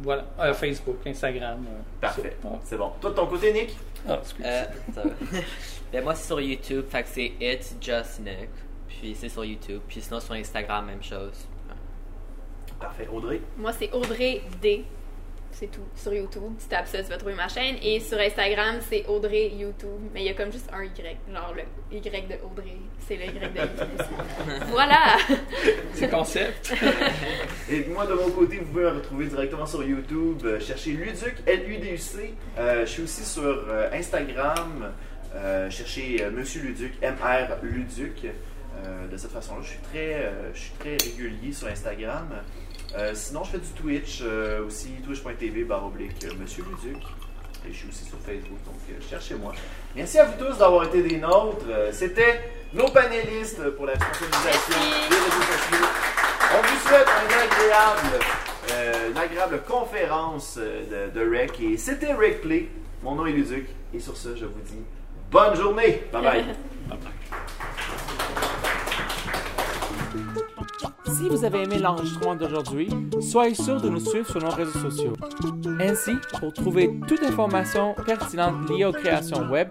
[0.00, 0.26] Voilà.
[0.40, 1.64] Euh, Facebook, Instagram.
[1.68, 2.36] euh, Parfait.
[2.64, 2.92] C'est bon.
[3.00, 3.76] Toi, de ton côté, Nick?
[4.08, 4.44] Ah, excuse.
[4.46, 5.10] Euh, ça va.
[5.92, 8.50] ben, moi, c'est sur YouTube, fait que c'est It's Just Nick.
[8.88, 9.80] Puis c'est sur YouTube.
[9.88, 11.46] Puis sinon, sur Instagram, même chose.
[12.78, 13.08] Parfait.
[13.12, 13.40] Audrey?
[13.56, 14.84] Moi, c'est Audrey D.
[15.52, 15.82] C'est tout.
[15.96, 17.76] Sur YouTube, tu tapes ça, tu vas trouver ma chaîne.
[17.82, 20.00] Et sur Instagram, c'est Audrey YouTube.
[20.14, 21.16] Mais il y a comme juste un Y.
[21.32, 22.76] Genre le Y de Audrey.
[23.06, 24.62] C'est le Y de YouTube.
[24.68, 25.16] voilà!
[25.94, 26.74] C'est concept.
[27.70, 30.38] Et moi, de mon côté, vous pouvez me retrouver directement sur YouTube.
[30.44, 32.34] Euh, cherchez Luduc, L-U-D-U-C.
[32.58, 34.92] Euh, je suis aussi sur euh, Instagram.
[35.34, 38.26] Euh, cherchez euh, Monsieur Luduc, M-R Luduc.
[38.84, 42.28] Euh, de cette façon-là, je suis très, euh, je suis très régulier sur Instagram.
[42.96, 47.02] Euh, sinon, je fais du Twitch euh, aussi, twitch.tv, barre oblique, euh, Monsieur Luduc.
[47.68, 49.52] Et je suis aussi sur Facebook, donc euh, cherchez-moi.
[49.94, 51.66] Merci à vous tous d'avoir été des nôtres.
[51.92, 52.40] C'était
[52.72, 54.70] nos panélistes pour la Merci.
[55.10, 55.86] des réseaux sociaux.
[56.54, 61.60] On vous souhaite un agréable, une agréable conférence de, de Rec.
[61.60, 62.68] Et c'était Rec Play.
[63.02, 63.66] Mon nom est Luduc.
[63.92, 64.82] Et sur ce, je vous dis
[65.30, 66.04] bonne journée.
[66.12, 66.44] Bye bye.
[66.88, 68.07] Bye bye.
[71.06, 72.88] Si vous avez aimé l'enregistrement d'aujourd'hui,
[73.20, 75.12] soyez sûr de nous suivre sur nos réseaux sociaux.
[75.80, 79.68] Ainsi, pour trouver toute information pertinente liée aux créations web,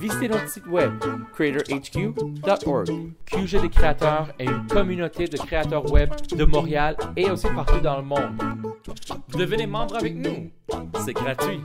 [0.00, 0.92] visitez notre site web
[1.34, 2.88] creatorhq.org.
[3.26, 7.96] QG des créateurs est une communauté de créateurs web de Montréal et aussi partout dans
[7.96, 8.30] le monde.
[9.36, 10.50] Devenez membre avec nous.
[11.04, 11.60] C'est gratuit.